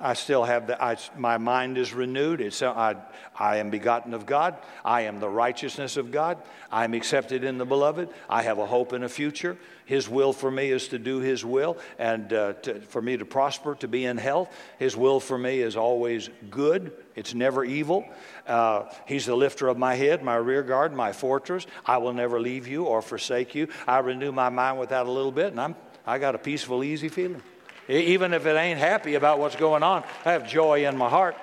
I 0.00 0.14
still 0.14 0.44
have 0.44 0.66
the, 0.66 0.82
I, 0.82 0.96
my 1.16 1.36
mind 1.36 1.76
is 1.76 1.92
renewed. 1.92 2.40
It's, 2.40 2.62
I, 2.62 2.96
I 3.38 3.58
am 3.58 3.68
begotten 3.68 4.14
of 4.14 4.24
God. 4.24 4.56
I 4.82 5.02
am 5.02 5.20
the 5.20 5.28
righteousness 5.28 5.98
of 5.98 6.10
God. 6.10 6.38
I 6.72 6.84
am 6.84 6.94
accepted 6.94 7.44
in 7.44 7.58
the 7.58 7.66
beloved. 7.66 8.08
I 8.28 8.42
have 8.42 8.58
a 8.58 8.64
hope 8.64 8.92
and 8.92 9.04
a 9.04 9.10
future. 9.10 9.58
His 9.84 10.08
will 10.08 10.32
for 10.32 10.50
me 10.50 10.70
is 10.70 10.88
to 10.88 10.98
do 10.98 11.18
His 11.18 11.44
will 11.44 11.76
and 11.98 12.32
uh, 12.32 12.54
to, 12.54 12.80
for 12.80 13.02
me 13.02 13.18
to 13.18 13.26
prosper, 13.26 13.74
to 13.76 13.88
be 13.88 14.06
in 14.06 14.16
health. 14.16 14.48
His 14.78 14.96
will 14.96 15.20
for 15.20 15.36
me 15.36 15.60
is 15.60 15.76
always 15.76 16.30
good, 16.48 16.92
it's 17.14 17.34
never 17.34 17.62
evil. 17.62 18.06
Uh, 18.46 18.84
he's 19.06 19.26
the 19.26 19.36
lifter 19.36 19.68
of 19.68 19.76
my 19.76 19.96
head, 19.96 20.22
my 20.22 20.36
rear 20.36 20.62
guard, 20.62 20.94
my 20.94 21.12
fortress. 21.12 21.66
I 21.84 21.98
will 21.98 22.14
never 22.14 22.40
leave 22.40 22.66
you 22.66 22.84
or 22.84 23.02
forsake 23.02 23.54
you. 23.54 23.68
I 23.86 23.98
renew 23.98 24.32
my 24.32 24.48
mind 24.48 24.78
with 24.78 24.88
that 24.90 25.04
a 25.04 25.10
little 25.10 25.32
bit, 25.32 25.48
and 25.48 25.60
I'm, 25.60 25.76
I 26.06 26.18
got 26.18 26.34
a 26.34 26.38
peaceful, 26.38 26.82
easy 26.82 27.10
feeling. 27.10 27.42
Even 27.90 28.32
if 28.32 28.46
it 28.46 28.56
ain't 28.56 28.78
happy 28.78 29.16
about 29.16 29.40
what's 29.40 29.56
going 29.56 29.82
on, 29.82 30.04
I 30.24 30.32
have 30.32 30.48
joy 30.48 30.86
in 30.86 30.96
my 30.96 31.08
heart. 31.08 31.36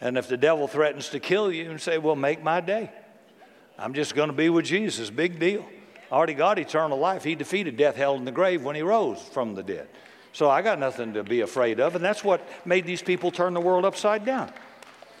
And 0.00 0.18
if 0.18 0.26
the 0.26 0.36
devil 0.36 0.66
threatens 0.66 1.10
to 1.10 1.20
kill 1.20 1.52
you 1.52 1.70
and 1.70 1.80
say, 1.80 1.96
well, 1.98 2.16
make 2.16 2.42
my 2.42 2.60
day. 2.60 2.90
I'm 3.78 3.94
just 3.94 4.16
going 4.16 4.30
to 4.30 4.34
be 4.34 4.48
with 4.48 4.64
Jesus. 4.64 5.10
Big 5.10 5.38
deal. 5.38 5.64
I 6.10 6.16
already 6.16 6.34
got 6.34 6.58
eternal 6.58 6.98
life. 6.98 7.22
He 7.22 7.36
defeated 7.36 7.76
death, 7.76 7.94
hell, 7.94 8.16
and 8.16 8.26
the 8.26 8.32
grave 8.32 8.64
when 8.64 8.74
he 8.74 8.82
rose 8.82 9.22
from 9.22 9.54
the 9.54 9.62
dead. 9.62 9.88
So 10.32 10.50
I 10.50 10.60
got 10.60 10.80
nothing 10.80 11.14
to 11.14 11.22
be 11.22 11.42
afraid 11.42 11.78
of. 11.78 11.94
And 11.94 12.04
that's 12.04 12.24
what 12.24 12.46
made 12.66 12.84
these 12.84 13.00
people 13.00 13.30
turn 13.30 13.54
the 13.54 13.60
world 13.60 13.84
upside 13.84 14.24
down. 14.24 14.52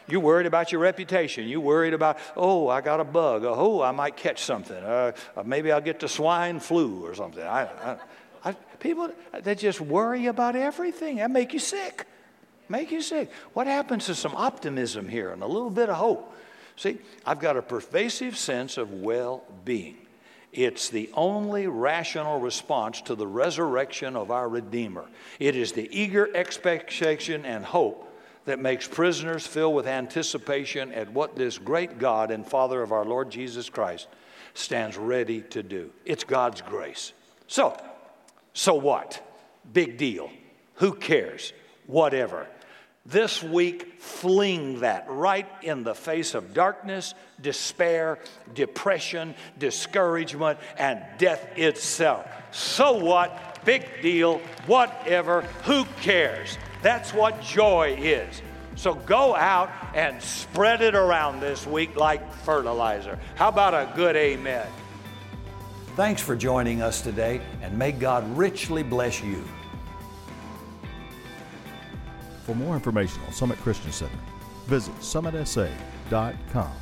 You're 0.08 0.20
worried 0.20 0.46
about 0.46 0.72
your 0.72 0.80
reputation. 0.80 1.46
You're 1.46 1.60
worried 1.60 1.94
about, 1.94 2.18
oh, 2.36 2.66
I 2.68 2.80
got 2.80 2.98
a 2.98 3.04
bug. 3.04 3.44
Oh, 3.46 3.82
I 3.82 3.92
might 3.92 4.16
catch 4.16 4.42
something. 4.42 4.76
Uh, 4.76 5.12
maybe 5.44 5.70
I'll 5.70 5.80
get 5.80 6.00
the 6.00 6.08
swine 6.08 6.58
flu 6.58 7.06
or 7.06 7.14
something. 7.14 7.42
I, 7.42 7.62
I, 7.62 7.96
people, 8.82 9.10
that 9.32 9.58
just 9.58 9.80
worry 9.80 10.26
about 10.26 10.56
everything. 10.56 11.16
That 11.16 11.30
make 11.30 11.52
you 11.52 11.58
sick. 11.58 12.06
Make 12.68 12.90
you 12.90 13.00
sick. 13.00 13.30
What 13.54 13.66
happens 13.66 14.06
to 14.06 14.14
some 14.14 14.34
optimism 14.34 15.08
here 15.08 15.30
and 15.30 15.42
a 15.42 15.46
little 15.46 15.70
bit 15.70 15.88
of 15.88 15.96
hope? 15.96 16.34
See, 16.76 16.98
I've 17.26 17.38
got 17.40 17.56
a 17.56 17.62
pervasive 17.62 18.36
sense 18.36 18.78
of 18.78 18.92
well 18.92 19.44
being. 19.64 19.98
It's 20.52 20.90
the 20.90 21.10
only 21.14 21.66
rational 21.66 22.38
response 22.38 23.00
to 23.02 23.14
the 23.14 23.26
resurrection 23.26 24.16
of 24.16 24.30
our 24.30 24.48
Redeemer. 24.48 25.06
It 25.38 25.56
is 25.56 25.72
the 25.72 25.88
eager 25.90 26.28
expectation 26.36 27.46
and 27.46 27.64
hope 27.64 28.08
that 28.44 28.58
makes 28.58 28.86
prisoners 28.86 29.46
fill 29.46 29.72
with 29.72 29.86
anticipation 29.86 30.92
at 30.92 31.10
what 31.12 31.36
this 31.36 31.58
great 31.58 31.98
God 31.98 32.30
and 32.30 32.46
Father 32.46 32.82
of 32.82 32.92
our 32.92 33.04
Lord 33.04 33.30
Jesus 33.30 33.70
Christ 33.70 34.08
stands 34.54 34.98
ready 34.98 35.40
to 35.42 35.62
do. 35.62 35.90
It's 36.04 36.24
God's 36.24 36.60
grace. 36.60 37.12
So, 37.46 37.80
so 38.54 38.74
what? 38.74 39.20
Big 39.72 39.96
deal. 39.96 40.30
Who 40.76 40.92
cares? 40.94 41.52
Whatever. 41.86 42.46
This 43.04 43.42
week, 43.42 44.00
fling 44.00 44.80
that 44.80 45.06
right 45.08 45.48
in 45.62 45.82
the 45.82 45.94
face 45.94 46.34
of 46.34 46.54
darkness, 46.54 47.14
despair, 47.40 48.20
depression, 48.54 49.34
discouragement, 49.58 50.60
and 50.78 51.02
death 51.18 51.58
itself. 51.58 52.26
So 52.52 52.92
what? 53.04 53.58
Big 53.64 53.84
deal. 54.02 54.38
Whatever. 54.66 55.42
Who 55.64 55.84
cares? 56.00 56.58
That's 56.82 57.12
what 57.12 57.40
joy 57.40 57.96
is. 57.98 58.40
So 58.76 58.94
go 58.94 59.34
out 59.34 59.70
and 59.94 60.22
spread 60.22 60.80
it 60.80 60.94
around 60.94 61.40
this 61.40 61.66
week 61.66 61.96
like 61.96 62.32
fertilizer. 62.32 63.18
How 63.34 63.48
about 63.48 63.74
a 63.74 63.92
good 63.96 64.16
amen? 64.16 64.66
Thanks 65.94 66.22
for 66.22 66.34
joining 66.34 66.80
us 66.80 67.02
today, 67.02 67.40
and 67.60 67.78
may 67.78 67.92
God 67.92 68.24
richly 68.36 68.82
bless 68.82 69.22
you. 69.22 69.44
For 72.46 72.54
more 72.54 72.74
information 72.74 73.20
on 73.26 73.32
Summit 73.32 73.58
Christian 73.58 73.92
Center, 73.92 74.18
visit 74.66 74.94
summitsa.com. 75.00 76.81